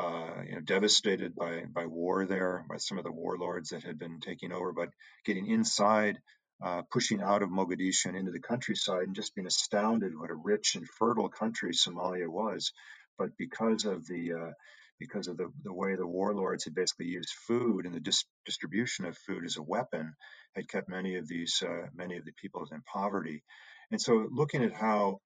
uh, 0.00 0.44
you 0.46 0.54
know, 0.54 0.60
devastated 0.62 1.34
by 1.34 1.64
by 1.70 1.84
war 1.84 2.24
there, 2.24 2.64
by 2.70 2.78
some 2.78 2.96
of 2.96 3.04
the 3.04 3.12
warlords 3.12 3.68
that 3.68 3.82
had 3.82 3.98
been 3.98 4.18
taking 4.18 4.50
over, 4.50 4.72
but 4.72 4.88
getting 5.26 5.48
inside 5.48 6.18
uh, 6.64 6.80
pushing 6.90 7.20
out 7.20 7.42
of 7.42 7.50
Mogadishu 7.50 8.06
and 8.06 8.16
into 8.16 8.32
the 8.32 8.40
countryside 8.40 9.02
and 9.02 9.14
just 9.14 9.34
being 9.34 9.46
astounded 9.46 10.18
what 10.18 10.30
a 10.30 10.34
rich 10.34 10.74
and 10.74 10.88
fertile 10.88 11.28
country 11.28 11.72
Somalia 11.72 12.28
was. 12.28 12.72
But 13.18 13.36
because 13.36 13.84
of 13.84 14.06
the 14.06 14.54
because 14.98 15.28
of 15.28 15.36
the, 15.36 15.50
the 15.64 15.72
way 15.72 15.96
the 15.96 16.06
warlords 16.06 16.64
had 16.64 16.74
basically 16.74 17.06
used 17.06 17.30
food 17.46 17.86
and 17.86 17.94
the 17.94 18.00
dis- 18.00 18.24
distribution 18.46 19.04
of 19.04 19.16
food 19.16 19.44
as 19.44 19.56
a 19.56 19.62
weapon, 19.62 20.14
had 20.54 20.68
kept 20.68 20.88
many 20.88 21.16
of 21.16 21.26
these 21.26 21.62
uh, 21.66 21.86
many 21.94 22.16
of 22.16 22.24
the 22.24 22.32
people 22.40 22.66
in 22.70 22.82
poverty. 22.82 23.42
And 23.90 24.00
so, 24.00 24.28
looking 24.30 24.62
at 24.62 24.72
how 24.72 25.20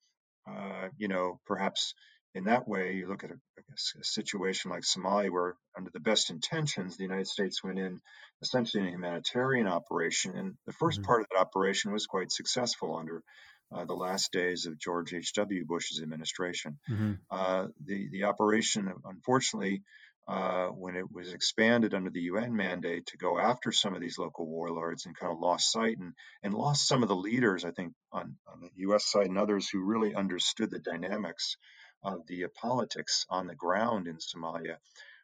uh, 0.49 0.88
you 0.96 1.08
know 1.08 1.40
perhaps 1.46 1.94
in 2.37 2.44
that 2.44 2.68
way, 2.68 2.92
you 2.92 3.08
look 3.08 3.25
at 3.25 3.30
a, 3.30 3.35
a, 3.35 4.04
situation 4.04 4.70
like 4.70 4.82
Somalia, 4.82 5.30
where 5.30 5.56
under 5.75 5.90
the 5.90 6.00
best 6.00 6.28
intentions, 6.28 6.96
the 6.96 7.02
United 7.02 7.26
States 7.26 7.64
went 7.64 7.78
in 7.78 7.99
essentially 8.42 8.82
in 8.82 8.88
a 8.90 8.92
humanitarian 8.92 9.66
operation. 9.66 10.37
And 10.37 10.54
the 10.66 10.75
1st 10.75 10.96
mm-hmm. 10.96 11.02
part 11.04 11.20
of 11.23 11.28
that 11.30 11.40
operation 11.40 11.92
was 11.92 12.07
quite 12.07 12.31
successful 12.31 12.94
under 12.94 13.22
uh, 13.72 13.85
the 13.85 13.94
last 13.94 14.33
days 14.33 14.66
of 14.66 14.79
George 14.79 15.12
H.W. 15.12 15.64
Bush's 15.66 16.00
administration. 16.02 16.79
Mm-hmm. 16.90 17.12
Uh, 17.31 17.66
the, 17.85 18.09
the 18.11 18.24
operation, 18.24 18.92
unfortunately, 19.05 19.83
uh, 20.29 20.66
when 20.68 20.96
it 20.96 21.11
was 21.12 21.33
expanded 21.33 21.94
under 21.94 22.11
the 22.11 22.22
UN 22.22 22.57
mandate 22.57 23.07
to 23.07 23.16
go 23.16 23.38
after 23.38 23.70
some 23.70 23.94
of 23.94 24.00
these 24.00 24.18
local 24.18 24.46
warlords 24.46 25.07
and 25.07 25.16
kind 25.16 25.33
of 25.33 25.38
lost 25.38 25.70
sight 25.70 25.98
and, 25.98 26.14
and 26.42 26.52
lost 26.52 26.88
some 26.88 27.02
of 27.02 27.09
the 27.09 27.14
leaders, 27.14 27.64
I 27.64 27.70
think, 27.70 27.92
on, 28.12 28.37
on 28.52 28.61
the 28.61 28.70
US 28.88 29.07
side 29.07 29.26
and 29.26 29.38
others 29.38 29.68
who 29.68 29.85
really 29.85 30.14
understood 30.14 30.70
the 30.70 30.81
dynamics 30.81 31.57
of 32.02 32.26
the 32.26 32.46
politics 32.61 33.24
on 33.31 33.46
the 33.46 33.55
ground 33.55 34.09
in 34.09 34.16
Somalia. 34.16 34.76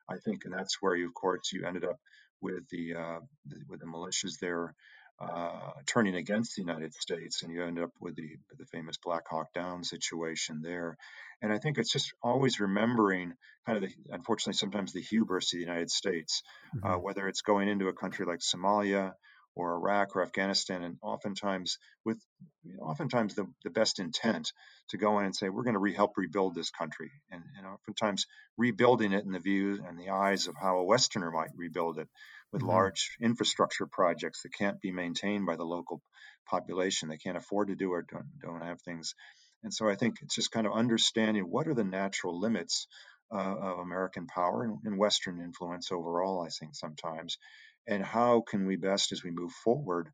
I 0.09 0.18
think, 0.18 0.44
and 0.44 0.55
that's 0.55 0.81
where 0.81 0.94
you, 0.94 1.09
of 1.09 1.14
course, 1.14 1.52
you 1.52 1.66
ended 1.66 1.85
up 1.85 1.98
with 2.40 2.68
the, 2.70 2.94
uh, 2.94 3.20
the 3.46 3.57
with 3.68 3.81
the 3.81 3.87
militias 3.87 4.38
there 4.40 4.74
uh, 5.20 5.70
turning 5.87 6.14
against 6.14 6.57
the 6.57 6.62
United 6.62 6.94
States, 6.94 7.42
and 7.42 7.53
you 7.53 7.62
end 7.64 7.79
up 7.79 7.90
with 8.01 8.16
the 8.16 8.37
the 8.59 8.66
famous 8.66 8.96
Black 9.03 9.22
Hawk 9.29 9.53
Down 9.53 9.85
situation 9.85 10.61
there. 10.62 10.96
And 11.40 11.53
I 11.53 11.59
think 11.59 11.79
it's 11.79 11.92
just 11.92 12.12
always 12.22 12.61
remembering 12.61 13.35
kind 13.66 13.77
of 13.77 13.88
the 13.88 13.94
unfortunately 14.11 14.55
sometimes 14.55 14.92
the 14.92 15.01
hubris 15.01 15.53
of 15.53 15.59
the 15.59 15.64
United 15.64 15.90
States, 15.90 16.42
uh, 16.44 16.77
mm-hmm. 16.77 16.94
uh, 16.94 16.98
whether 16.98 17.29
it's 17.29 17.42
going 17.42 17.68
into 17.68 17.88
a 17.88 17.92
country 17.92 18.27
like 18.27 18.40
Somalia 18.40 19.12
or 19.54 19.74
Iraq 19.74 20.16
or 20.16 20.22
Afghanistan, 20.22 20.82
and 20.82 20.96
oftentimes 21.02 21.78
with 22.04 22.18
you 22.64 22.76
know, 22.76 22.84
oftentimes 22.84 23.34
the, 23.34 23.46
the 23.64 23.70
best 23.70 23.98
intent 23.98 24.52
to 24.88 24.96
go 24.96 25.18
in 25.18 25.26
and 25.26 25.36
say 25.36 25.48
we're 25.48 25.62
going 25.62 25.74
to 25.74 25.80
re- 25.80 25.94
help 25.94 26.12
rebuild 26.16 26.54
this 26.54 26.70
country, 26.70 27.10
and, 27.30 27.42
and 27.56 27.66
oftentimes 27.66 28.26
rebuilding 28.56 29.12
it 29.12 29.24
in 29.24 29.32
the 29.32 29.38
view 29.38 29.82
and 29.86 29.98
the 29.98 30.10
eyes 30.10 30.46
of 30.46 30.54
how 30.60 30.78
a 30.78 30.84
Westerner 30.84 31.30
might 31.30 31.50
rebuild 31.56 31.98
it 31.98 32.08
with 32.52 32.62
mm-hmm. 32.62 32.70
large 32.70 33.16
infrastructure 33.20 33.86
projects 33.86 34.42
that 34.42 34.54
can't 34.54 34.80
be 34.80 34.92
maintained 34.92 35.46
by 35.46 35.56
the 35.56 35.64
local 35.64 36.00
population. 36.46 37.08
They 37.08 37.16
can't 37.16 37.36
afford 37.36 37.68
to 37.68 37.76
do 37.76 37.92
or 37.92 38.02
don't, 38.02 38.26
don't 38.40 38.62
have 38.62 38.80
things. 38.82 39.14
And 39.62 39.72
so 39.72 39.88
I 39.88 39.94
think 39.94 40.16
it's 40.22 40.34
just 40.34 40.50
kind 40.50 40.66
of 40.66 40.72
understanding 40.72 41.44
what 41.44 41.68
are 41.68 41.74
the 41.74 41.84
natural 41.84 42.40
limits 42.40 42.86
uh, 43.32 43.38
of 43.38 43.78
American 43.78 44.26
power 44.26 44.64
and, 44.64 44.78
and 44.84 44.98
Western 44.98 45.40
influence 45.40 45.90
overall, 45.90 46.42
I 46.42 46.48
think 46.48 46.74
sometimes 46.74 47.38
and 47.87 48.05
how 48.05 48.42
can 48.49 48.66
we 48.66 48.77
best 48.77 49.12
as 49.12 49.23
we 49.23 49.31
move 49.31 49.53
forward 49.53 50.09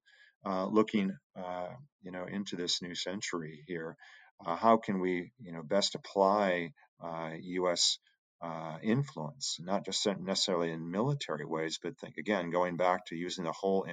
uh, 0.44 0.66
looking 0.66 1.16
uh, 1.36 1.68
you 2.02 2.10
know 2.10 2.24
into 2.24 2.56
this 2.56 2.82
new 2.82 2.94
century 2.94 3.62
here 3.66 3.96
uh, 4.44 4.56
how 4.56 4.76
can 4.76 5.00
we 5.00 5.32
you 5.40 5.52
know 5.52 5.62
best 5.62 5.94
apply 5.94 6.72
us 7.02 7.98
uh, 8.42 8.46
uh, 8.46 8.78
influence 8.82 9.58
not 9.60 9.84
just 9.84 10.06
necessarily 10.20 10.70
in 10.70 10.90
military 10.90 11.44
ways 11.44 11.78
but 11.82 11.98
think 11.98 12.16
again 12.18 12.50
going 12.50 12.76
back 12.76 13.04
to 13.06 13.16
using 13.16 13.44
the 13.44 13.52
whole 13.52 13.84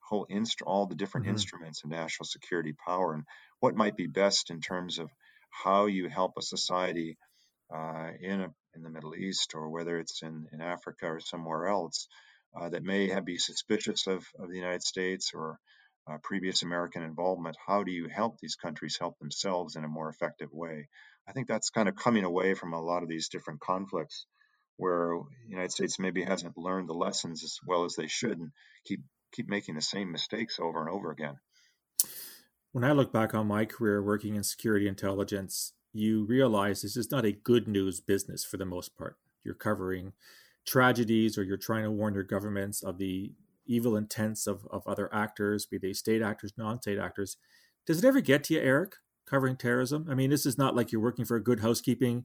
whole 0.00 0.26
inst- 0.28 0.62
all 0.62 0.86
the 0.86 0.94
different 0.94 1.26
mm-hmm. 1.26 1.34
instruments 1.36 1.84
of 1.84 1.90
national 1.90 2.26
security 2.26 2.74
power 2.86 3.14
and 3.14 3.24
what 3.60 3.76
might 3.76 3.96
be 3.96 4.06
best 4.06 4.50
in 4.50 4.60
terms 4.60 4.98
of 4.98 5.10
how 5.50 5.86
you 5.86 6.08
help 6.08 6.32
a 6.36 6.42
society 6.42 7.16
uh, 7.74 8.10
in 8.20 8.40
a, 8.40 8.48
in 8.74 8.82
the 8.82 8.90
Middle 8.90 9.14
East 9.14 9.54
or 9.54 9.70
whether 9.70 9.98
it's 9.98 10.22
in, 10.22 10.46
in 10.52 10.60
Africa 10.60 11.06
or 11.06 11.20
somewhere 11.20 11.66
else 11.66 12.08
uh, 12.58 12.68
that 12.68 12.82
may 12.82 13.08
have 13.08 13.24
be 13.24 13.38
suspicious 13.38 14.06
of, 14.06 14.24
of 14.38 14.48
the 14.48 14.56
United 14.56 14.82
States 14.82 15.32
or 15.34 15.58
uh, 16.10 16.18
previous 16.22 16.62
American 16.62 17.02
involvement, 17.02 17.56
how 17.66 17.82
do 17.82 17.90
you 17.90 18.08
help 18.08 18.38
these 18.38 18.56
countries 18.56 18.96
help 18.98 19.18
themselves 19.18 19.76
in 19.76 19.84
a 19.84 19.88
more 19.88 20.08
effective 20.08 20.50
way? 20.52 20.88
I 21.26 21.32
think 21.32 21.48
that's 21.48 21.70
kind 21.70 21.88
of 21.88 21.96
coming 21.96 22.24
away 22.24 22.54
from 22.54 22.74
a 22.74 22.80
lot 22.80 23.02
of 23.02 23.08
these 23.08 23.28
different 23.28 23.60
conflicts 23.60 24.26
where 24.76 25.18
the 25.44 25.50
United 25.50 25.72
States 25.72 25.98
maybe 25.98 26.22
hasn't 26.22 26.58
learned 26.58 26.88
the 26.88 26.94
lessons 26.94 27.42
as 27.42 27.58
well 27.66 27.84
as 27.84 27.94
they 27.94 28.08
should 28.08 28.38
and 28.38 28.50
keep 28.84 29.00
keep 29.32 29.48
making 29.48 29.74
the 29.74 29.82
same 29.82 30.12
mistakes 30.12 30.58
over 30.60 30.80
and 30.80 30.88
over 30.88 31.10
again. 31.10 31.36
When 32.72 32.84
I 32.84 32.92
look 32.92 33.12
back 33.12 33.34
on 33.34 33.46
my 33.46 33.64
career 33.64 34.02
working 34.02 34.36
in 34.36 34.44
security 34.44 34.86
intelligence, 34.86 35.72
you 35.92 36.24
realize 36.24 36.82
this 36.82 36.96
is 36.96 37.10
not 37.10 37.24
a 37.24 37.32
good 37.32 37.66
news 37.66 38.00
business 38.00 38.44
for 38.44 38.58
the 38.58 38.66
most 38.66 38.96
part. 38.96 39.16
You're 39.44 39.54
covering 39.54 40.12
tragedies 40.66 41.36
or 41.36 41.42
you're 41.42 41.56
trying 41.56 41.84
to 41.84 41.90
warn 41.90 42.14
your 42.14 42.22
governments 42.22 42.82
of 42.82 42.98
the 42.98 43.32
evil 43.66 43.96
intents 43.96 44.46
of, 44.46 44.66
of 44.70 44.86
other 44.86 45.12
actors, 45.14 45.66
be 45.66 45.78
they 45.78 45.92
state 45.92 46.22
actors, 46.22 46.52
non 46.56 46.80
state 46.80 46.98
actors. 46.98 47.36
Does 47.86 47.98
it 47.98 48.06
ever 48.06 48.20
get 48.20 48.44
to 48.44 48.54
you, 48.54 48.60
Eric, 48.60 48.96
covering 49.26 49.56
terrorism? 49.56 50.06
I 50.10 50.14
mean, 50.14 50.30
this 50.30 50.46
is 50.46 50.58
not 50.58 50.74
like 50.74 50.92
you're 50.92 51.00
working 51.00 51.24
for 51.24 51.36
a 51.36 51.42
good 51.42 51.60
housekeeping 51.60 52.24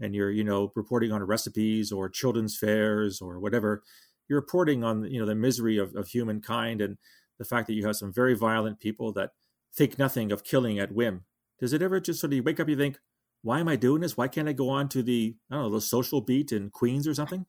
and 0.00 0.14
you're, 0.14 0.30
you 0.30 0.44
know, 0.44 0.72
reporting 0.74 1.12
on 1.12 1.22
recipes 1.22 1.92
or 1.92 2.08
children's 2.08 2.56
fairs 2.56 3.20
or 3.20 3.38
whatever. 3.38 3.82
You're 4.28 4.40
reporting 4.40 4.84
on, 4.84 5.04
you 5.04 5.20
know, 5.20 5.26
the 5.26 5.34
misery 5.34 5.78
of, 5.78 5.94
of 5.94 6.08
humankind 6.08 6.80
and 6.80 6.96
the 7.38 7.44
fact 7.44 7.66
that 7.66 7.74
you 7.74 7.86
have 7.86 7.96
some 7.96 8.12
very 8.12 8.34
violent 8.34 8.80
people 8.80 9.12
that 9.14 9.30
think 9.74 9.98
nothing 9.98 10.32
of 10.32 10.44
killing 10.44 10.78
at 10.78 10.92
whim. 10.92 11.24
Does 11.58 11.72
it 11.72 11.82
ever 11.82 12.00
just 12.00 12.20
sort 12.20 12.32
of 12.32 12.44
wake 12.44 12.60
up, 12.60 12.68
you 12.68 12.76
think, 12.76 12.98
why 13.42 13.60
am 13.60 13.68
I 13.68 13.76
doing 13.76 14.02
this? 14.02 14.16
Why 14.16 14.28
can't 14.28 14.48
I 14.48 14.52
go 14.52 14.68
on 14.68 14.88
to 14.90 15.02
the, 15.02 15.36
I 15.50 15.54
don't 15.54 15.64
know, 15.64 15.70
the 15.70 15.80
social 15.80 16.20
beat 16.20 16.52
in 16.52 16.70
Queens 16.70 17.08
or 17.08 17.14
something? 17.14 17.46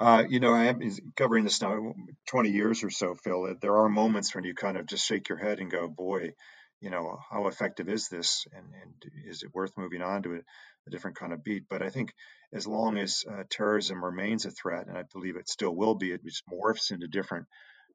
Uh, 0.00 0.22
you 0.28 0.38
know, 0.38 0.52
I 0.54 0.66
am 0.66 0.80
covering 1.16 1.42
this 1.42 1.60
now 1.60 1.92
20 2.28 2.50
years 2.50 2.84
or 2.84 2.90
so, 2.90 3.16
Phil. 3.16 3.56
There 3.60 3.78
are 3.78 3.88
moments 3.88 4.32
when 4.32 4.44
you 4.44 4.54
kind 4.54 4.76
of 4.76 4.86
just 4.86 5.04
shake 5.04 5.28
your 5.28 5.38
head 5.38 5.58
and 5.58 5.70
go, 5.70 5.88
boy, 5.88 6.34
you 6.80 6.90
know, 6.90 7.18
how 7.30 7.48
effective 7.48 7.88
is 7.88 8.08
this? 8.08 8.46
And, 8.52 8.66
and 8.80 9.26
is 9.26 9.42
it 9.42 9.52
worth 9.52 9.72
moving 9.76 10.02
on 10.02 10.22
to 10.22 10.34
a, 10.34 10.38
a, 10.86 10.90
different 10.90 11.16
kind 11.16 11.32
of 11.32 11.42
beat? 11.42 11.64
But 11.68 11.82
I 11.82 11.90
think 11.90 12.12
as 12.52 12.64
long 12.64 12.96
as 12.96 13.24
uh, 13.28 13.42
terrorism 13.50 14.04
remains 14.04 14.46
a 14.46 14.52
threat, 14.52 14.86
and 14.86 14.96
I 14.96 15.02
believe 15.12 15.36
it 15.36 15.48
still 15.48 15.74
will 15.74 15.96
be, 15.96 16.12
it 16.12 16.24
just 16.24 16.44
morphs 16.46 16.92
into 16.92 17.08
different 17.08 17.46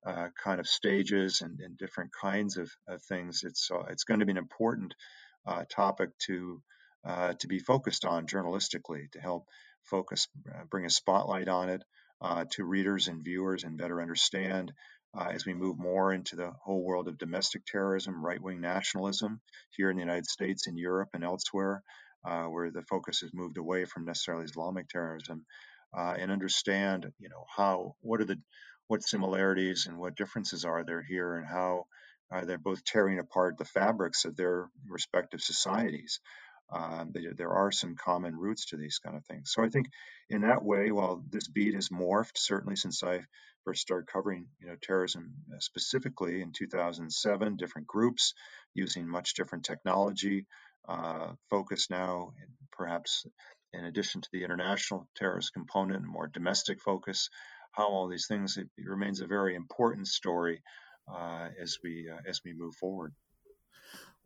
uh, 0.05 0.27
kind 0.43 0.59
of 0.59 0.67
stages 0.67 1.41
and, 1.41 1.61
and 1.61 1.77
different 1.77 2.11
kinds 2.11 2.57
of, 2.57 2.69
of 2.87 3.01
things. 3.03 3.43
It's 3.45 3.71
uh, 3.71 3.83
it's 3.89 4.03
going 4.03 4.19
to 4.19 4.25
be 4.25 4.33
an 4.33 4.37
important 4.37 4.93
uh, 5.47 5.63
topic 5.69 6.09
to 6.27 6.61
uh, 7.05 7.33
to 7.39 7.47
be 7.47 7.59
focused 7.59 8.03
on 8.03 8.27
journalistically 8.27 9.09
to 9.11 9.21
help 9.21 9.45
focus, 9.85 10.27
uh, 10.49 10.63
bring 10.69 10.85
a 10.85 10.89
spotlight 10.89 11.47
on 11.47 11.69
it 11.69 11.83
uh, 12.21 12.45
to 12.51 12.63
readers 12.63 13.07
and 13.07 13.23
viewers 13.23 13.63
and 13.63 13.77
better 13.77 14.01
understand 14.01 14.73
uh, 15.17 15.29
as 15.31 15.45
we 15.45 15.53
move 15.53 15.77
more 15.77 16.11
into 16.11 16.35
the 16.35 16.51
whole 16.63 16.83
world 16.83 17.07
of 17.07 17.17
domestic 17.17 17.65
terrorism, 17.65 18.25
right 18.25 18.41
wing 18.41 18.61
nationalism 18.61 19.41
here 19.71 19.89
in 19.89 19.95
the 19.95 20.01
United 20.01 20.25
States, 20.25 20.67
in 20.67 20.77
Europe, 20.77 21.09
and 21.13 21.23
elsewhere, 21.23 21.83
uh, 22.25 22.45
where 22.45 22.71
the 22.71 22.81
focus 22.83 23.19
has 23.21 23.33
moved 23.33 23.57
away 23.57 23.85
from 23.85 24.05
necessarily 24.05 24.45
Islamic 24.45 24.87
terrorism, 24.89 25.45
uh, 25.95 26.15
and 26.17 26.31
understand, 26.31 27.11
you 27.19 27.29
know, 27.29 27.45
how, 27.55 27.95
what 28.01 28.21
are 28.21 28.25
the, 28.25 28.39
what 28.87 29.03
similarities 29.03 29.85
and 29.85 29.99
what 29.99 30.15
differences 30.15 30.65
are 30.65 30.83
there 30.83 31.03
here, 31.03 31.35
and 31.35 31.45
how 31.45 31.85
uh, 32.31 32.43
they're 32.45 32.57
both 32.57 32.83
tearing 32.83 33.19
apart 33.19 33.57
the 33.57 33.65
fabrics 33.65 34.25
of 34.25 34.35
their 34.35 34.67
respective 34.89 35.41
societies. 35.41 36.19
Um, 36.71 37.11
they, 37.13 37.27
there 37.35 37.51
are 37.53 37.71
some 37.71 37.95
common 37.95 38.35
roots 38.35 38.67
to 38.67 38.77
these 38.77 38.99
kind 38.99 39.15
of 39.15 39.25
things. 39.25 39.51
So 39.53 39.63
I 39.63 39.69
think 39.69 39.87
in 40.29 40.41
that 40.41 40.63
way, 40.63 40.91
while 40.91 41.23
this 41.29 41.47
beat 41.47 41.75
has 41.75 41.89
morphed, 41.89 42.37
certainly 42.37 42.75
since 42.75 43.03
I 43.03 43.21
first 43.63 43.81
started 43.81 44.07
covering 44.07 44.47
you 44.59 44.67
know 44.67 44.75
terrorism 44.81 45.33
uh, 45.53 45.59
specifically 45.59 46.41
in 46.41 46.51
2007, 46.51 47.55
different 47.57 47.87
groups 47.87 48.33
using 48.73 49.07
much 49.07 49.35
different 49.35 49.65
technology, 49.65 50.45
uh, 50.87 51.33
focus 51.49 51.89
now 51.89 52.33
perhaps 52.71 53.25
in 53.73 53.85
addition 53.85 54.21
to 54.21 54.29
the 54.31 54.43
international 54.43 55.07
terrorist 55.15 55.53
component, 55.53 56.05
more 56.05 56.27
domestic 56.27 56.81
focus, 56.81 57.29
how 57.71 57.87
all 57.87 58.07
these 58.07 58.27
things 58.27 58.57
it, 58.57 58.69
it 58.77 58.87
remains 58.87 59.21
a 59.21 59.27
very 59.27 59.55
important 59.55 60.07
story 60.07 60.61
uh, 61.11 61.49
as 61.59 61.77
we 61.83 62.09
uh, 62.09 62.21
as 62.27 62.41
we 62.45 62.53
move 62.53 62.75
forward. 62.75 63.13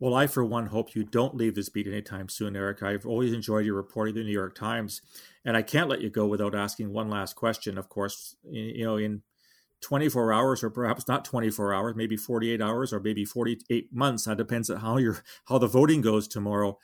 Well, 0.00 0.14
I, 0.14 0.28
for 0.28 0.44
one, 0.44 0.66
hope 0.66 0.94
you 0.94 1.02
don't 1.02 1.34
leave 1.34 1.56
this 1.56 1.68
beat 1.68 1.88
anytime 1.88 2.28
soon, 2.28 2.54
Eric. 2.54 2.82
I've 2.82 3.04
always 3.06 3.32
enjoyed 3.32 3.66
your 3.66 3.74
reporting 3.74 4.14
the 4.14 4.22
New 4.22 4.32
York 4.32 4.54
Times, 4.54 5.02
and 5.44 5.56
I 5.56 5.62
can't 5.62 5.88
let 5.88 6.00
you 6.00 6.08
go 6.08 6.26
without 6.26 6.54
asking 6.54 6.92
one 6.92 7.10
last 7.10 7.34
question. 7.34 7.76
Of 7.76 7.88
course, 7.88 8.36
you 8.44 8.84
know, 8.84 8.96
in 8.96 9.22
24 9.80 10.32
hours, 10.32 10.62
or 10.62 10.70
perhaps 10.70 11.08
not 11.08 11.24
24 11.24 11.74
hours, 11.74 11.96
maybe 11.96 12.16
48 12.16 12.62
hours, 12.62 12.92
or 12.92 13.00
maybe 13.00 13.24
48 13.24 13.92
months. 13.92 14.24
That 14.24 14.38
depends 14.38 14.70
on 14.70 14.78
how 14.78 14.98
your 14.98 15.22
how 15.46 15.58
the 15.58 15.66
voting 15.66 16.00
goes 16.00 16.28
tomorrow. 16.28 16.78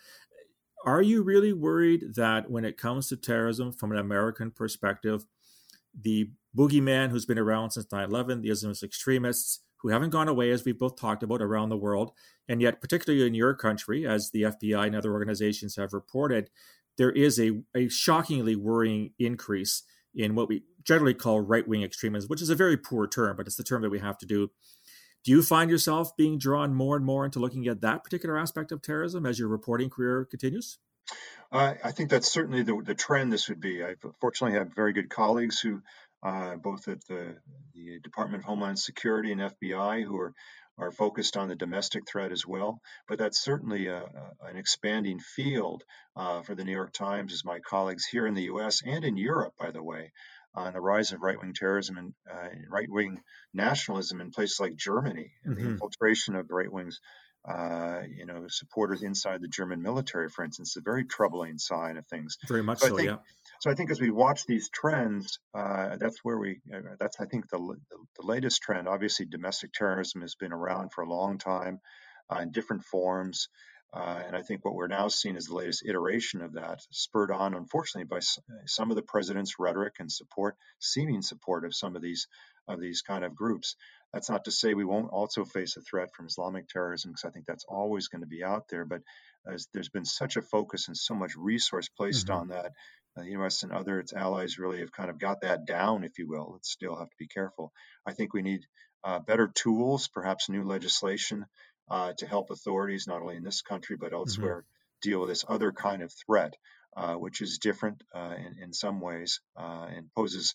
Are 0.84 1.02
you 1.02 1.22
really 1.22 1.52
worried 1.52 2.14
that 2.16 2.50
when 2.50 2.64
it 2.64 2.76
comes 2.78 3.08
to 3.08 3.16
terrorism, 3.16 3.72
from 3.72 3.92
an 3.92 3.98
American 3.98 4.50
perspective, 4.50 5.24
the 5.98 6.30
boogeyman 6.56 7.10
who's 7.10 7.26
been 7.26 7.38
around 7.38 7.70
since 7.72 7.86
9/11, 7.86 8.42
the 8.42 8.50
Islamist 8.50 8.82
extremists, 8.84 9.63
who 9.84 9.90
haven't 9.90 10.08
gone 10.08 10.28
away, 10.28 10.50
as 10.50 10.64
we've 10.64 10.78
both 10.78 10.96
talked 10.96 11.22
about 11.22 11.42
around 11.42 11.68
the 11.68 11.76
world. 11.76 12.12
And 12.48 12.62
yet, 12.62 12.80
particularly 12.80 13.26
in 13.26 13.34
your 13.34 13.52
country, 13.52 14.06
as 14.06 14.30
the 14.30 14.44
FBI 14.44 14.86
and 14.86 14.96
other 14.96 15.12
organizations 15.12 15.76
have 15.76 15.92
reported, 15.92 16.48
there 16.96 17.10
is 17.10 17.38
a, 17.38 17.60
a 17.76 17.88
shockingly 17.90 18.56
worrying 18.56 19.12
increase 19.18 19.82
in 20.14 20.34
what 20.34 20.48
we 20.48 20.62
generally 20.84 21.12
call 21.12 21.42
right 21.42 21.68
wing 21.68 21.84
extremism, 21.84 22.28
which 22.28 22.40
is 22.40 22.48
a 22.48 22.54
very 22.54 22.78
poor 22.78 23.06
term, 23.06 23.36
but 23.36 23.46
it's 23.46 23.56
the 23.56 23.62
term 23.62 23.82
that 23.82 23.90
we 23.90 23.98
have 23.98 24.16
to 24.16 24.26
do. 24.26 24.50
Do 25.22 25.30
you 25.30 25.42
find 25.42 25.70
yourself 25.70 26.16
being 26.16 26.38
drawn 26.38 26.74
more 26.74 26.96
and 26.96 27.04
more 27.04 27.26
into 27.26 27.38
looking 27.38 27.68
at 27.68 27.82
that 27.82 28.04
particular 28.04 28.38
aspect 28.38 28.72
of 28.72 28.80
terrorism 28.80 29.26
as 29.26 29.38
your 29.38 29.48
reporting 29.48 29.90
career 29.90 30.24
continues? 30.24 30.78
I 31.52 31.92
think 31.92 32.10
that's 32.10 32.28
certainly 32.28 32.62
the, 32.62 32.80
the 32.84 32.96
trend 32.96 33.32
this 33.32 33.48
would 33.48 33.60
be. 33.60 33.84
I 33.84 33.94
fortunately 34.20 34.58
have 34.58 34.74
very 34.74 34.92
good 34.92 35.08
colleagues 35.08 35.60
who 35.60 35.82
uh, 36.24 36.56
both 36.56 36.88
at 36.88 37.04
the, 37.06 37.36
the 37.74 38.00
Department 38.02 38.42
of 38.42 38.46
Homeland 38.46 38.78
Security 38.78 39.32
and 39.32 39.40
FBI, 39.40 40.04
who 40.04 40.18
are 40.18 40.34
are 40.78 40.90
focused 40.90 41.36
on 41.36 41.48
the 41.48 41.54
domestic 41.54 42.02
threat 42.08 42.32
as 42.32 42.46
well. 42.46 42.80
But 43.08 43.18
that's 43.18 43.42
certainly 43.42 43.86
a, 43.86 44.02
a, 44.02 44.46
an 44.48 44.56
expanding 44.56 45.20
field 45.20 45.84
uh, 46.16 46.42
for 46.42 46.54
the 46.54 46.64
New 46.64 46.72
York 46.72 46.92
Times, 46.92 47.32
as 47.32 47.44
my 47.44 47.60
colleagues 47.60 48.06
here 48.06 48.26
in 48.26 48.34
the 48.34 48.44
U.S. 48.44 48.82
and 48.84 49.04
in 49.04 49.16
Europe, 49.16 49.54
by 49.58 49.70
the 49.70 49.82
way, 49.82 50.12
on 50.54 50.72
the 50.72 50.80
rise 50.80 51.12
of 51.12 51.22
right-wing 51.22 51.54
terrorism 51.54 51.98
and 51.98 52.14
uh, 52.30 52.48
right-wing 52.68 53.20
nationalism 53.52 54.20
in 54.20 54.30
places 54.30 54.60
like 54.60 54.76
Germany 54.76 55.32
and 55.44 55.56
mm-hmm. 55.56 55.64
the 55.64 55.70
infiltration 55.70 56.34
of 56.34 56.50
right 56.50 56.72
wings. 56.72 57.00
Uh, 57.46 58.00
you 58.16 58.24
know, 58.24 58.46
supporters 58.48 59.02
inside 59.02 59.38
the 59.42 59.48
German 59.48 59.82
military, 59.82 60.30
for 60.30 60.46
instance, 60.46 60.76
a 60.78 60.80
very 60.80 61.04
troubling 61.04 61.58
sign 61.58 61.98
of 61.98 62.06
things. 62.06 62.38
Very 62.48 62.62
much 62.62 62.78
so, 62.78 62.88
so 62.88 62.96
think, 62.96 63.08
yeah. 63.08 63.16
So 63.60 63.70
I 63.70 63.74
think 63.74 63.90
as 63.90 64.00
we 64.00 64.10
watch 64.10 64.46
these 64.46 64.68
trends, 64.68 65.38
uh, 65.54 65.96
that's 65.96 66.18
where 66.22 66.38
we, 66.38 66.60
uh, 66.72 66.80
that's 66.98 67.20
I 67.20 67.26
think 67.26 67.48
the, 67.48 67.58
the, 67.58 67.96
the, 68.20 68.26
latest 68.26 68.62
trend. 68.62 68.88
Obviously, 68.88 69.26
domestic 69.26 69.72
terrorism 69.72 70.22
has 70.22 70.34
been 70.34 70.52
around 70.52 70.92
for 70.92 71.02
a 71.02 71.08
long 71.08 71.38
time 71.38 71.80
uh, 72.30 72.40
in 72.40 72.50
different 72.50 72.84
forms. 72.84 73.48
Uh, 73.92 74.20
and 74.26 74.36
I 74.36 74.42
think 74.42 74.64
what 74.64 74.74
we're 74.74 74.88
now 74.88 75.06
seeing 75.06 75.36
is 75.36 75.46
the 75.46 75.54
latest 75.54 75.84
iteration 75.86 76.42
of 76.42 76.54
that, 76.54 76.80
spurred 76.90 77.30
on, 77.30 77.54
unfortunately, 77.54 78.08
by 78.08 78.18
some 78.66 78.90
of 78.90 78.96
the 78.96 79.02
president's 79.02 79.54
rhetoric 79.60 79.94
and 80.00 80.10
support, 80.10 80.56
seeming 80.80 81.22
support 81.22 81.64
of 81.64 81.74
some 81.74 81.94
of 81.94 82.02
these 82.02 82.26
of 82.66 82.80
these 82.80 83.02
kind 83.02 83.24
of 83.24 83.36
groups. 83.36 83.76
That's 84.12 84.30
not 84.30 84.44
to 84.44 84.50
say 84.50 84.74
we 84.74 84.84
won't 84.84 85.12
also 85.12 85.44
face 85.44 85.76
a 85.76 85.80
threat 85.82 86.14
from 86.14 86.26
Islamic 86.26 86.68
terrorism, 86.68 87.12
because 87.12 87.28
I 87.28 87.30
think 87.30 87.46
that's 87.46 87.66
always 87.68 88.08
going 88.08 88.22
to 88.22 88.28
be 88.28 88.42
out 88.42 88.68
there. 88.68 88.84
But 88.84 89.02
as 89.46 89.68
there's 89.72 89.88
been 89.88 90.04
such 90.04 90.36
a 90.36 90.42
focus 90.42 90.88
and 90.88 90.96
so 90.96 91.14
much 91.14 91.36
resource 91.36 91.88
placed 91.88 92.26
mm-hmm. 92.26 92.40
on 92.40 92.48
that, 92.48 92.66
uh, 92.66 92.70
the 93.16 93.30
U.S. 93.32 93.62
and 93.62 93.72
other 93.72 94.00
its 94.00 94.12
allies 94.12 94.58
really 94.58 94.80
have 94.80 94.92
kind 94.92 95.10
of 95.10 95.18
got 95.18 95.42
that 95.42 95.66
down, 95.66 96.04
if 96.04 96.18
you 96.18 96.28
will. 96.28 96.50
Let's 96.52 96.70
still 96.70 96.96
have 96.96 97.08
to 97.08 97.16
be 97.18 97.28
careful. 97.28 97.72
I 98.06 98.12
think 98.12 98.34
we 98.34 98.42
need 98.42 98.66
uh, 99.04 99.20
better 99.20 99.50
tools, 99.54 100.08
perhaps 100.08 100.48
new 100.48 100.64
legislation 100.64 101.46
uh, 101.90 102.12
to 102.18 102.26
help 102.26 102.50
authorities, 102.50 103.06
not 103.06 103.20
only 103.20 103.36
in 103.36 103.44
this 103.44 103.62
country 103.62 103.96
but 103.96 104.06
mm-hmm. 104.06 104.16
elsewhere, 104.16 104.62
mm-hmm. 104.62 105.10
deal 105.10 105.20
with 105.20 105.28
this 105.28 105.44
other 105.46 105.72
kind 105.72 106.02
of 106.02 106.12
threat, 106.26 106.54
uh, 106.96 107.14
which 107.14 107.40
is 107.40 107.58
different 107.58 108.02
uh, 108.14 108.34
in, 108.36 108.62
in, 108.62 108.72
some 108.72 109.00
ways 109.00 109.40
uh, 109.56 109.86
and 109.94 110.10
poses 110.16 110.54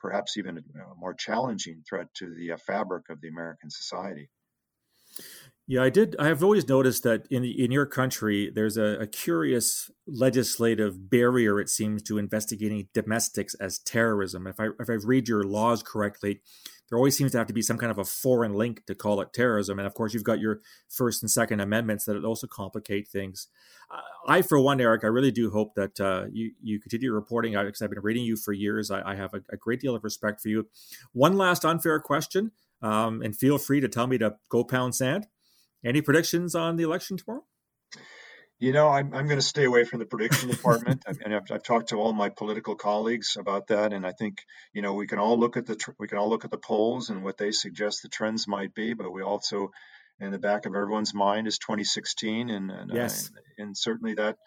perhaps 0.00 0.36
even 0.36 0.58
a, 0.58 0.62
more 0.98 1.14
challenging 1.14 1.82
threat 1.88 2.08
to 2.14 2.34
the 2.34 2.56
fabric 2.66 3.08
of 3.08 3.20
the 3.20 3.28
American 3.28 3.70
society. 3.70 4.28
Yeah, 5.68 5.82
I 5.82 5.90
did. 5.90 6.14
I 6.18 6.28
have 6.28 6.44
always 6.44 6.68
noticed 6.68 7.02
that 7.02 7.26
in 7.28 7.44
in 7.44 7.72
your 7.72 7.86
country, 7.86 8.52
there's 8.54 8.76
a, 8.76 9.00
a, 9.00 9.06
curious 9.06 9.90
legislative 10.06 11.10
barrier. 11.10 11.58
It 11.58 11.68
seems 11.68 12.04
to 12.04 12.18
investigating 12.18 12.88
domestics 12.94 13.54
as 13.54 13.80
terrorism. 13.80 14.46
If 14.46 14.60
I 14.60 14.68
if 14.78 14.88
I 14.88 14.92
read 14.92 15.26
your 15.26 15.42
laws 15.42 15.82
correctly, 15.82 16.40
there 16.88 16.96
always 16.98 17.18
seems 17.18 17.32
to 17.32 17.38
have 17.38 17.48
to 17.48 17.52
be 17.52 17.62
some 17.62 17.78
kind 17.78 17.90
of 17.90 17.98
a 17.98 18.04
foreign 18.04 18.54
link 18.54 18.86
to 18.86 18.94
call 18.94 19.20
it 19.20 19.32
terrorism. 19.32 19.80
And 19.80 19.88
of 19.88 19.94
course, 19.94 20.14
you've 20.14 20.22
got 20.22 20.38
your 20.38 20.60
First 20.88 21.24
and 21.24 21.30
Second 21.30 21.58
Amendments 21.58 22.04
that 22.04 22.24
also 22.24 22.46
complicate 22.46 23.08
things. 23.08 23.48
I, 24.26 24.42
for 24.42 24.60
one, 24.60 24.80
Eric, 24.80 25.04
I 25.04 25.08
really 25.08 25.30
do 25.30 25.50
hope 25.50 25.74
that 25.74 26.00
uh, 26.00 26.26
you 26.32 26.52
you 26.60 26.80
continue 26.80 27.12
reporting 27.12 27.52
because 27.52 27.82
I've 27.82 27.90
been 27.90 28.00
reading 28.02 28.24
you 28.24 28.36
for 28.36 28.52
years. 28.52 28.90
I, 28.90 29.02
I 29.12 29.14
have 29.14 29.34
a, 29.34 29.40
a, 29.50 29.56
great 29.56 29.80
deal 29.80 29.94
of 29.94 30.02
respect 30.02 30.40
for 30.40 30.48
you. 30.48 30.68
One 31.12 31.36
last 31.36 31.64
unfair 31.64 32.00
question, 32.00 32.50
um, 32.82 33.22
and 33.22 33.36
feel 33.36 33.58
free 33.58 33.80
to 33.80 33.88
tell 33.88 34.06
me 34.06 34.18
to 34.18 34.36
go 34.48 34.64
pound 34.64 34.94
sand. 34.94 35.26
Any 35.86 36.02
predictions 36.02 36.56
on 36.56 36.76
the 36.76 36.82
election 36.82 37.16
tomorrow? 37.16 37.44
You 38.58 38.72
know, 38.72 38.88
I'm, 38.88 39.14
I'm 39.14 39.26
going 39.26 39.38
to 39.38 39.42
stay 39.42 39.64
away 39.64 39.84
from 39.84 40.00
the 40.00 40.06
prediction 40.06 40.48
department. 40.48 41.04
I 41.06 41.12
mean, 41.12 41.32
I've, 41.32 41.50
I've, 41.50 41.62
talked 41.62 41.90
to 41.90 41.96
all 41.96 42.12
my 42.12 42.30
political 42.30 42.74
colleagues 42.74 43.36
about 43.38 43.68
that, 43.68 43.92
and 43.92 44.06
I 44.06 44.12
think 44.12 44.38
you 44.72 44.82
know 44.82 44.94
we 44.94 45.06
can 45.06 45.18
all 45.18 45.38
look 45.38 45.56
at 45.56 45.66
the 45.66 45.78
we 45.98 46.08
can 46.08 46.18
all 46.18 46.30
look 46.30 46.44
at 46.44 46.50
the 46.50 46.58
polls 46.58 47.10
and 47.10 47.22
what 47.22 47.36
they 47.36 47.52
suggest 47.52 48.02
the 48.02 48.08
trends 48.08 48.48
might 48.48 48.74
be, 48.74 48.94
but 48.94 49.12
we 49.12 49.22
also, 49.22 49.70
in 50.18 50.32
the 50.32 50.38
back 50.38 50.66
of 50.66 50.74
everyone's 50.74 51.14
mind, 51.14 51.46
is 51.46 51.58
2016, 51.58 52.50
and, 52.50 52.70
and 52.70 52.90
yes, 52.92 53.30
uh, 53.30 53.40
and 53.62 53.76
certainly 53.76 54.14
that, 54.14 54.38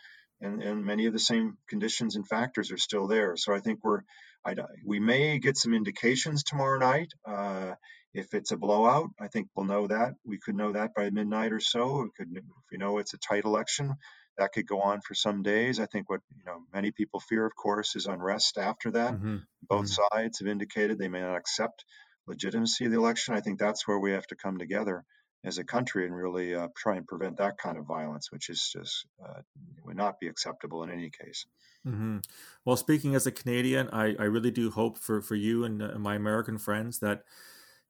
and, 0.42 0.62
and 0.62 0.84
many 0.84 1.06
of 1.06 1.14
the 1.14 1.20
same 1.20 1.58
conditions 1.70 2.16
and 2.16 2.28
factors 2.28 2.72
are 2.72 2.78
still 2.78 3.08
there. 3.08 3.38
So 3.38 3.54
I 3.54 3.60
think 3.60 3.80
we're, 3.84 4.02
I, 4.44 4.56
we 4.84 5.00
may 5.00 5.38
get 5.38 5.56
some 5.56 5.76
indications 5.76 6.44
tomorrow 6.44 6.80
night. 6.80 7.12
Uh, 7.26 7.76
if 8.20 8.34
it's 8.34 8.52
a 8.52 8.58
blowout, 8.58 9.10
I 9.20 9.28
think 9.28 9.48
we'll 9.56 9.66
know 9.66 9.88
that. 9.88 10.14
We 10.26 10.38
could 10.38 10.56
know 10.56 10.74
that 10.74 10.94
by 10.96 11.10
midnight 11.10 11.54
or 11.54 11.60
so. 11.60 12.04
We 12.04 12.10
could, 12.18 12.38
if 12.38 12.44
we 12.72 12.78
know 12.78 12.98
it's 12.98 13.14
a 13.14 13.18
tight 13.18 13.46
election, 13.46 13.96
that 14.38 14.54
could 14.54 14.68
go 14.68 14.82
on 14.82 15.02
for 15.02 15.14
some 15.16 15.44
days. 15.44 15.80
I 15.80 15.86
think 15.86 16.10
what 16.10 16.22
you 16.38 16.44
know 16.46 16.60
many 16.74 16.92
people 16.92 17.20
fear, 17.20 17.46
of 17.46 17.56
course, 17.56 17.96
is 17.96 18.06
unrest 18.06 18.58
after 18.58 18.92
that. 18.92 19.14
Mm-hmm. 19.14 19.38
Both 19.68 19.92
mm-hmm. 19.92 20.18
sides 20.18 20.40
have 20.40 20.48
indicated 20.48 20.98
they 20.98 21.10
may 21.10 21.22
not 21.22 21.36
accept 21.36 21.86
legitimacy 22.28 22.86
of 22.86 22.92
the 22.92 22.98
election. 22.98 23.34
I 23.34 23.42
think 23.42 23.60
that's 23.60 23.88
where 23.88 24.00
we 24.00 24.12
have 24.12 24.28
to 24.28 24.36
come 24.36 24.58
together 24.58 25.04
as 25.44 25.58
a 25.58 25.64
country 25.64 26.06
and 26.06 26.16
really 26.16 26.54
uh, 26.54 26.68
try 26.76 26.98
and 26.98 27.08
prevent 27.08 27.38
that 27.38 27.58
kind 27.58 27.78
of 27.78 27.86
violence, 27.86 28.32
which 28.32 28.50
is 28.50 28.70
just 28.74 29.06
uh, 29.24 29.42
would 29.86 29.96
not 29.96 30.20
be 30.20 30.28
acceptable 30.28 30.84
in 30.84 30.92
any 30.92 31.10
case. 31.10 31.46
Mm-hmm. 31.88 32.18
Well, 32.66 32.76
speaking 32.76 33.16
as 33.16 33.26
a 33.26 33.32
Canadian, 33.32 33.90
I, 33.94 34.16
I 34.20 34.24
really 34.24 34.52
do 34.52 34.70
hope 34.70 34.98
for, 34.98 35.22
for 35.22 35.36
you 35.36 35.64
and 35.64 35.82
uh, 35.82 35.98
my 35.98 36.16
American 36.16 36.58
friends 36.58 37.00
that 37.00 37.24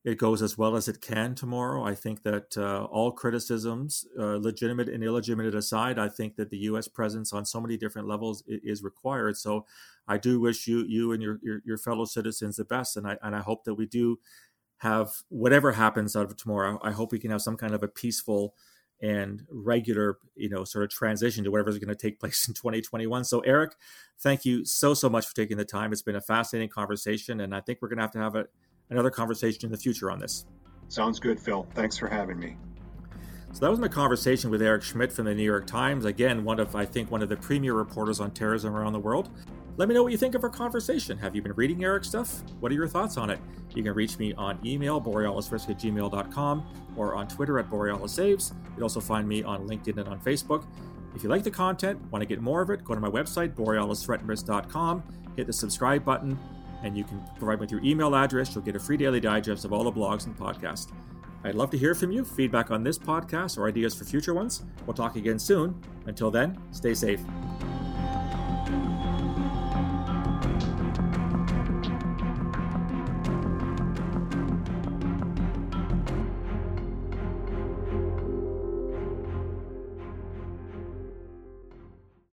it 0.06 0.18
goes 0.18 0.42
as 0.42 0.58
well 0.58 0.78
as 0.78 0.88
it 0.88 1.02
can 1.02 1.36
tomorrow. 1.36 1.84
I 1.84 1.94
think 1.94 2.24
that 2.24 2.58
uh, 2.58 2.86
all 2.86 3.12
criticisms, 3.12 4.06
uh, 4.18 4.38
legitimate 4.38 4.88
and 4.88 5.04
illegitimate 5.04 5.54
aside, 5.54 6.00
I 6.00 6.08
think 6.08 6.38
that 6.38 6.50
the 6.50 6.58
U.S. 6.60 6.88
presence 6.88 7.34
on 7.34 7.46
so 7.46 7.60
many 7.60 7.76
different 7.76 8.08
levels 8.08 8.44
is 8.48 8.82
required. 8.82 9.38
So, 9.38 9.66
I 10.08 10.18
do 10.18 10.40
wish 10.40 10.68
you 10.68 10.86
you 10.88 11.12
and 11.12 11.22
your, 11.22 11.40
your, 11.44 11.62
your 11.66 11.78
fellow 11.78 12.06
citizens 12.06 12.56
the 12.56 12.66
best, 12.66 12.96
and 12.96 13.08
I 13.08 13.18
and 13.22 13.36
I 13.36 13.42
hope 13.42 13.66
that 13.66 13.76
we 13.76 13.86
do 13.86 14.20
have 14.78 15.12
whatever 15.28 15.74
happens 15.74 16.16
out 16.16 16.26
of 16.26 16.38
tomorrow. 16.38 16.80
I 16.82 16.92
hope 16.92 17.12
we 17.12 17.20
can 17.20 17.32
have 17.32 17.42
some 17.42 17.58
kind 17.58 17.74
of 17.74 17.84
a 17.84 17.88
peaceful 17.88 18.56
and 19.02 19.46
regular, 19.50 20.18
you 20.36 20.50
know, 20.50 20.64
sort 20.64 20.84
of 20.84 20.90
transition 20.90 21.44
to 21.44 21.52
whatever's 21.52 21.78
going 21.78 21.90
to 21.90 21.96
take 21.96 22.20
place 22.20 22.48
in 22.48 22.54
2021. 22.54 23.26
So, 23.26 23.42
Eric, 23.42 23.76
thank 24.20 24.46
you 24.46 24.66
so 24.66 24.94
so 24.94 25.10
much 25.10 25.28
for 25.28 25.36
taking 25.36 25.58
the 25.58 25.66
time. 25.66 25.92
It's 25.92 26.02
been 26.02 26.16
a 26.16 26.22
fascinating 26.22 26.70
conversation, 26.70 27.42
and 27.42 27.54
I 27.54 27.60
think 27.60 27.80
we're 27.82 27.90
going 27.90 27.98
to 27.98 28.04
have 28.04 28.12
to 28.12 28.20
have 28.20 28.36
a 28.36 28.46
another 28.90 29.10
conversation 29.10 29.66
in 29.66 29.72
the 29.72 29.78
future 29.78 30.12
on 30.12 30.20
this. 30.20 30.46
Sounds 30.88 31.20
good, 31.20 31.40
Phil. 31.40 31.68
Thanks 31.76 31.98
for 31.98 32.08
having 32.08 32.40
me. 32.40 32.58
So 33.52 33.62
that 33.62 33.72
was 33.72 33.80
my 33.80 33.88
conversation 33.88 34.52
with 34.52 34.62
Eric 34.62 34.84
Schmitt 34.84 35.12
from 35.12 35.26
the 35.26 35.34
New 35.34 35.44
York 35.44 35.66
Times. 35.66 36.06
Again, 36.06 36.44
one 36.44 36.60
of 36.60 36.76
I 36.76 36.86
think 36.86 37.10
one 37.10 37.24
of 37.24 37.30
the 37.30 37.38
premier 37.38 37.74
reporters 37.74 38.20
on 38.20 38.32
terrorism 38.32 38.76
around 38.76 38.94
the 38.94 39.00
world. 39.00 39.30
Let 39.78 39.88
me 39.88 39.96
know 39.96 40.04
what 40.04 40.12
you 40.12 40.18
think 40.18 40.36
of 40.36 40.44
our 40.44 40.50
conversation. 40.50 41.18
Have 41.18 41.36
you 41.36 41.42
been 41.42 41.54
reading 41.54 41.84
Eric's 41.84 42.10
stuff? 42.10 42.44
What 42.60 42.72
are 42.72 42.76
your 42.76 42.88
thoughts 42.88 43.18
on 43.18 43.30
it? 43.30 43.40
You 43.74 43.82
can 43.82 43.94
reach 43.94 44.20
me 44.20 44.34
on 44.34 44.60
email, 44.66 45.00
borealisrisk 45.00 45.70
at 45.70 45.80
gmail.com, 45.80 46.94
or 46.98 47.16
on 47.16 47.28
Twitter 47.28 47.58
at 47.60 47.70
borealisaves. 47.70 48.54
You'll 48.76 48.84
also 48.84 49.00
find 49.00 49.28
me 49.28 49.42
on 49.42 49.68
LinkedIn 49.68 49.98
and 49.98 50.08
on 50.10 50.20
Facebook. 50.20 50.66
If 51.16 51.24
you 51.24 51.30
like 51.30 51.44
the 51.44 51.52
content, 51.52 52.00
want 52.12 52.22
to 52.22 52.26
get 52.28 52.42
more 52.42 52.62
of 52.62 52.70
it, 52.70 52.84
go 52.84 52.94
to 52.94 53.00
my 53.00 53.10
website, 53.10 53.56
borealisthreatandrisk.com, 53.56 55.04
hit 55.36 55.48
the 55.48 55.54
subscribe 55.54 56.04
button, 56.04 56.38
and 56.84 56.98
you 56.98 57.04
can 57.04 57.22
provide 57.38 57.56
me 57.56 57.62
with 57.62 57.72
your 57.72 57.84
email 57.84 58.16
address. 58.16 58.54
You'll 58.56 58.64
get 58.64 58.76
a 58.76 58.80
free 58.80 58.98
daily 58.98 59.20
digest 59.20 59.66
of 59.66 59.74
all 59.74 59.84
the 59.84 59.92
blogs 59.92 60.26
and 60.26 60.38
podcasts. 60.38 60.92
I'd 61.44 61.56
love 61.56 61.70
to 61.72 61.78
hear 61.78 61.96
from 61.96 62.12
you, 62.12 62.26
feedback 62.26 62.70
on 62.70 62.84
this 62.84 62.98
podcast 62.98 63.58
or 63.58 63.68
ideas 63.68 63.96
for 63.96 64.04
future 64.04 64.34
ones. 64.34 64.64
We'll 64.86 64.94
talk 64.94 65.16
again 65.16 65.40
soon. 65.40 65.82
Until 66.06 66.32
then, 66.32 66.58
stay 66.72 66.94
safe. 66.94 67.22